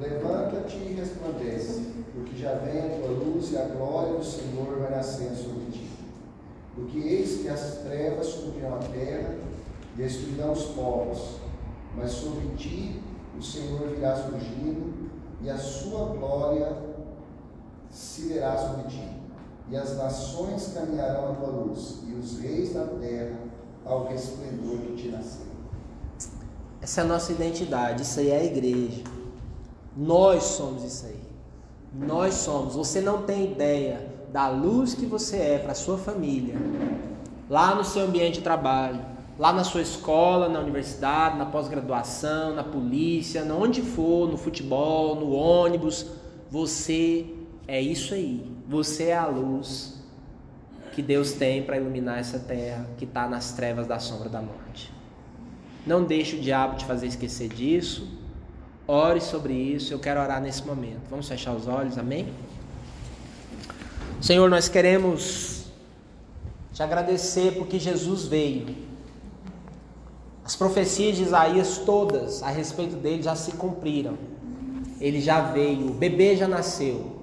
Levanta-te 0.00 0.74
e 0.78 0.94
resplandece, 0.94 1.92
porque 2.14 2.34
já 2.34 2.54
vem 2.54 2.78
a 2.78 2.98
tua 2.98 3.10
luz 3.10 3.52
e 3.52 3.58
a 3.58 3.64
glória 3.64 4.14
do 4.14 4.24
Senhor 4.24 4.78
vai 4.78 4.90
nascer 4.90 5.32
sobre 5.36 5.70
ti. 5.70 5.90
Porque 6.74 6.98
eis 6.98 7.42
que 7.42 7.48
as 7.50 7.80
trevas 7.82 8.32
cobrirão 8.32 8.76
a 8.76 8.78
terra 8.78 9.36
e 9.94 10.02
destruirão 10.02 10.52
os 10.52 10.64
povos, 10.68 11.40
mas 11.94 12.12
sobre 12.12 12.48
ti 12.56 13.02
o 13.38 13.42
Senhor 13.42 13.86
virá 13.88 14.16
surgindo 14.16 15.10
e 15.42 15.50
a 15.50 15.58
sua 15.58 16.06
glória 16.14 16.74
se 17.90 18.28
verá 18.28 18.56
sobre 18.56 18.84
ti. 18.84 19.08
E 19.70 19.76
as 19.76 19.94
nações 19.98 20.72
caminharão 20.72 21.32
à 21.32 21.34
tua 21.34 21.48
luz, 21.48 21.98
e 22.08 22.14
os 22.14 22.38
reis 22.40 22.72
da 22.72 22.86
terra 22.86 23.47
ao 23.88 24.06
resplendor 24.06 24.78
que 24.78 25.02
te 25.02 25.08
nasceu. 25.08 25.46
Essa 26.80 27.00
é 27.00 27.04
a 27.04 27.06
nossa 27.06 27.32
identidade, 27.32 28.02
isso 28.02 28.20
aí 28.20 28.30
é 28.30 28.38
a 28.38 28.44
igreja. 28.44 29.02
Nós 29.96 30.44
somos 30.44 30.84
isso 30.84 31.06
aí. 31.06 31.20
Nós 31.92 32.34
somos. 32.34 32.76
Você 32.76 33.00
não 33.00 33.22
tem 33.22 33.50
ideia 33.50 34.06
da 34.32 34.48
luz 34.48 34.94
que 34.94 35.06
você 35.06 35.36
é 35.38 35.58
para 35.58 35.74
sua 35.74 35.96
família, 35.96 36.54
lá 37.48 37.74
no 37.74 37.82
seu 37.82 38.04
ambiente 38.04 38.34
de 38.34 38.42
trabalho, 38.42 39.00
lá 39.38 39.52
na 39.52 39.64
sua 39.64 39.80
escola, 39.80 40.48
na 40.48 40.60
universidade, 40.60 41.38
na 41.38 41.46
pós-graduação, 41.46 42.54
na 42.54 42.62
polícia, 42.62 43.42
onde 43.52 43.80
for, 43.80 44.28
no 44.28 44.36
futebol, 44.36 45.16
no 45.16 45.32
ônibus. 45.32 46.06
Você 46.50 47.26
é 47.66 47.80
isso 47.80 48.14
aí. 48.14 48.46
Você 48.68 49.04
é 49.04 49.16
a 49.16 49.26
luz 49.26 49.97
que 50.92 51.02
Deus 51.02 51.32
tem 51.32 51.62
para 51.62 51.76
iluminar 51.76 52.18
essa 52.18 52.38
terra 52.38 52.88
que 52.96 53.04
está 53.04 53.28
nas 53.28 53.52
trevas 53.52 53.86
da 53.86 53.98
sombra 53.98 54.28
da 54.28 54.40
morte. 54.40 54.92
Não 55.86 56.04
deixe 56.04 56.36
o 56.36 56.40
diabo 56.40 56.76
te 56.76 56.84
fazer 56.84 57.06
esquecer 57.06 57.48
disso. 57.48 58.08
Ore 58.86 59.20
sobre 59.20 59.54
isso. 59.54 59.92
Eu 59.92 59.98
quero 59.98 60.20
orar 60.20 60.40
nesse 60.40 60.66
momento. 60.66 61.02
Vamos 61.10 61.28
fechar 61.28 61.54
os 61.54 61.66
olhos, 61.66 61.96
amém? 61.96 62.28
Senhor, 64.20 64.50
nós 64.50 64.68
queremos 64.68 65.66
te 66.72 66.82
agradecer 66.82 67.52
porque 67.52 67.78
Jesus 67.78 68.26
veio. 68.26 68.74
As 70.44 70.56
profecias 70.56 71.16
de 71.16 71.22
Isaías 71.22 71.78
todas 71.78 72.42
a 72.42 72.48
respeito 72.48 72.96
dele 72.96 73.22
já 73.22 73.36
se 73.36 73.52
cumpriram. 73.52 74.16
Ele 75.00 75.20
já 75.20 75.40
veio, 75.40 75.90
o 75.90 75.94
bebê 75.94 76.36
já 76.36 76.48
nasceu. 76.48 77.18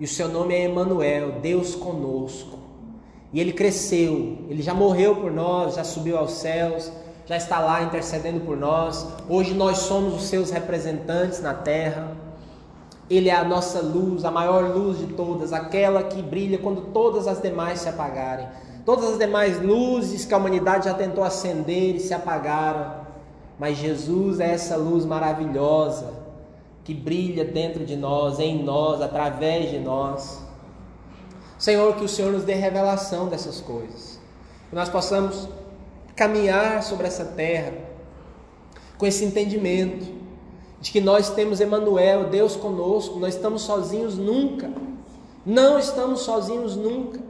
E 0.00 0.04
o 0.04 0.08
seu 0.08 0.28
nome 0.28 0.54
é 0.54 0.64
Emanuel, 0.64 1.40
Deus 1.40 1.74
conosco. 1.74 2.55
E 3.36 3.40
ele 3.40 3.52
cresceu, 3.52 4.38
ele 4.48 4.62
já 4.62 4.72
morreu 4.72 5.16
por 5.16 5.30
nós, 5.30 5.74
já 5.74 5.84
subiu 5.84 6.16
aos 6.16 6.32
céus 6.32 6.90
já 7.26 7.36
está 7.36 7.58
lá 7.58 7.82
intercedendo 7.82 8.40
por 8.40 8.56
nós. 8.56 9.06
Hoje 9.28 9.52
nós 9.52 9.78
somos 9.78 10.14
os 10.14 10.22
seus 10.22 10.50
representantes 10.50 11.42
na 11.42 11.52
terra. 11.52 12.16
Ele 13.10 13.28
é 13.28 13.34
a 13.34 13.44
nossa 13.44 13.80
luz, 13.80 14.24
a 14.24 14.30
maior 14.30 14.72
luz 14.72 14.98
de 14.98 15.08
todas, 15.08 15.52
aquela 15.52 16.04
que 16.04 16.22
brilha 16.22 16.58
quando 16.58 16.92
todas 16.92 17.26
as 17.26 17.42
demais 17.42 17.80
se 17.80 17.88
apagarem. 17.88 18.46
Todas 18.84 19.10
as 19.10 19.18
demais 19.18 19.60
luzes 19.60 20.24
que 20.24 20.32
a 20.32 20.38
humanidade 20.38 20.84
já 20.84 20.94
tentou 20.94 21.24
acender 21.24 21.96
e 21.96 22.00
se 22.00 22.14
apagaram. 22.14 23.06
Mas 23.58 23.76
Jesus 23.76 24.38
é 24.38 24.52
essa 24.52 24.76
luz 24.76 25.04
maravilhosa 25.04 26.14
que 26.84 26.94
brilha 26.94 27.44
dentro 27.44 27.84
de 27.84 27.96
nós, 27.96 28.38
em 28.38 28.62
nós, 28.62 29.02
através 29.02 29.70
de 29.70 29.80
nós. 29.80 30.45
Senhor, 31.58 31.94
que 31.96 32.04
o 32.04 32.08
Senhor 32.08 32.32
nos 32.32 32.44
dê 32.44 32.54
revelação 32.54 33.28
dessas 33.28 33.60
coisas. 33.60 34.18
Que 34.68 34.74
nós 34.74 34.88
possamos 34.88 35.48
caminhar 36.14 36.82
sobre 36.82 37.06
essa 37.06 37.24
terra 37.24 37.72
com 38.98 39.06
esse 39.06 39.24
entendimento 39.24 40.06
de 40.80 40.90
que 40.90 41.00
nós 41.00 41.30
temos 41.30 41.60
Emmanuel, 41.60 42.24
Deus 42.24 42.56
conosco, 42.56 43.18
nós 43.18 43.34
estamos 43.34 43.62
sozinhos 43.62 44.16
nunca. 44.16 44.70
Não 45.44 45.78
estamos 45.78 46.20
sozinhos 46.20 46.76
nunca. 46.76 47.20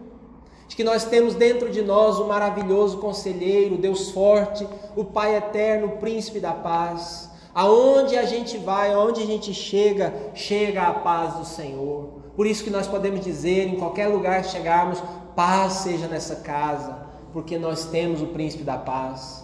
De 0.68 0.74
que 0.74 0.82
nós 0.82 1.04
temos 1.04 1.34
dentro 1.34 1.70
de 1.70 1.80
nós 1.82 2.18
o 2.18 2.26
maravilhoso 2.26 2.98
conselheiro, 2.98 3.76
Deus 3.76 4.10
forte, 4.10 4.66
o 4.96 5.04
Pai 5.04 5.36
eterno, 5.36 5.86
o 5.86 5.96
príncipe 5.98 6.40
da 6.40 6.52
paz. 6.52 7.30
Aonde 7.54 8.16
a 8.16 8.24
gente 8.24 8.58
vai, 8.58 8.92
aonde 8.92 9.22
a 9.22 9.26
gente 9.26 9.54
chega, 9.54 10.12
chega 10.34 10.82
a 10.82 10.92
paz 10.92 11.34
do 11.34 11.44
Senhor. 11.44 12.15
Por 12.36 12.46
isso 12.46 12.62
que 12.62 12.70
nós 12.70 12.86
podemos 12.86 13.24
dizer, 13.24 13.66
em 13.66 13.76
qualquer 13.76 14.08
lugar 14.08 14.42
que 14.42 14.50
chegarmos, 14.50 15.02
paz 15.34 15.72
seja 15.74 16.06
nessa 16.06 16.36
casa, 16.36 17.06
porque 17.32 17.58
nós 17.58 17.86
temos 17.86 18.20
o 18.20 18.26
príncipe 18.26 18.62
da 18.62 18.76
paz. 18.76 19.42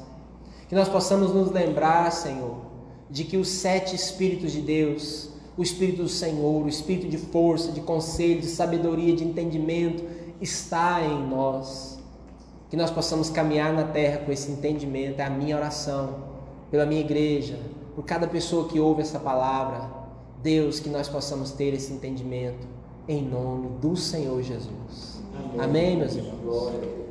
Que 0.69 0.75
nós 0.75 0.91
possamos 0.91 1.33
nos 1.35 1.51
lembrar, 1.51 2.13
Senhor, 2.13 2.57
de 3.09 3.25
que 3.25 3.39
os 3.39 3.49
sete 3.49 3.97
espíritos 3.97 4.53
de 4.53 4.61
Deus, 4.61 5.31
o 5.57 5.63
espírito 5.63 6.03
do 6.03 6.09
Senhor, 6.09 6.65
o 6.65 6.69
espírito 6.69 7.09
de 7.09 7.17
força, 7.17 7.73
de 7.73 7.81
conselho, 7.81 8.41
de 8.41 8.47
sabedoria, 8.47 9.17
de 9.17 9.25
entendimento, 9.25 10.05
está 10.41 11.03
em 11.03 11.29
nós. 11.29 11.99
Que 12.69 12.77
nós 12.77 12.91
possamos 12.91 13.31
caminhar 13.31 13.73
na 13.73 13.85
terra 13.85 14.19
com 14.19 14.33
esse 14.33 14.51
entendimento, 14.51 15.21
é 15.21 15.25
a 15.25 15.31
minha 15.31 15.57
oração, 15.57 16.25
pela 16.71 16.87
minha 16.87 17.01
igreja, 17.01 17.59
por 17.95 18.05
cada 18.05 18.27
pessoa 18.27 18.69
que 18.69 18.81
ouve 18.81 19.03
essa 19.03 19.19
palavra. 19.19 19.91
Deus, 20.43 20.81
que 20.81 20.89
nós 20.89 21.09
possamos 21.09 21.53
ter 21.53 21.73
esse 21.75 21.93
entendimento, 21.93 22.67
em 23.13 23.29
nome 23.29 23.69
do 23.81 23.95
Senhor 23.95 24.43
Jesus. 24.43 25.23
Amém, 25.55 25.61
Amém 25.61 25.97
meus 25.97 26.15
irmãos? 26.15 27.03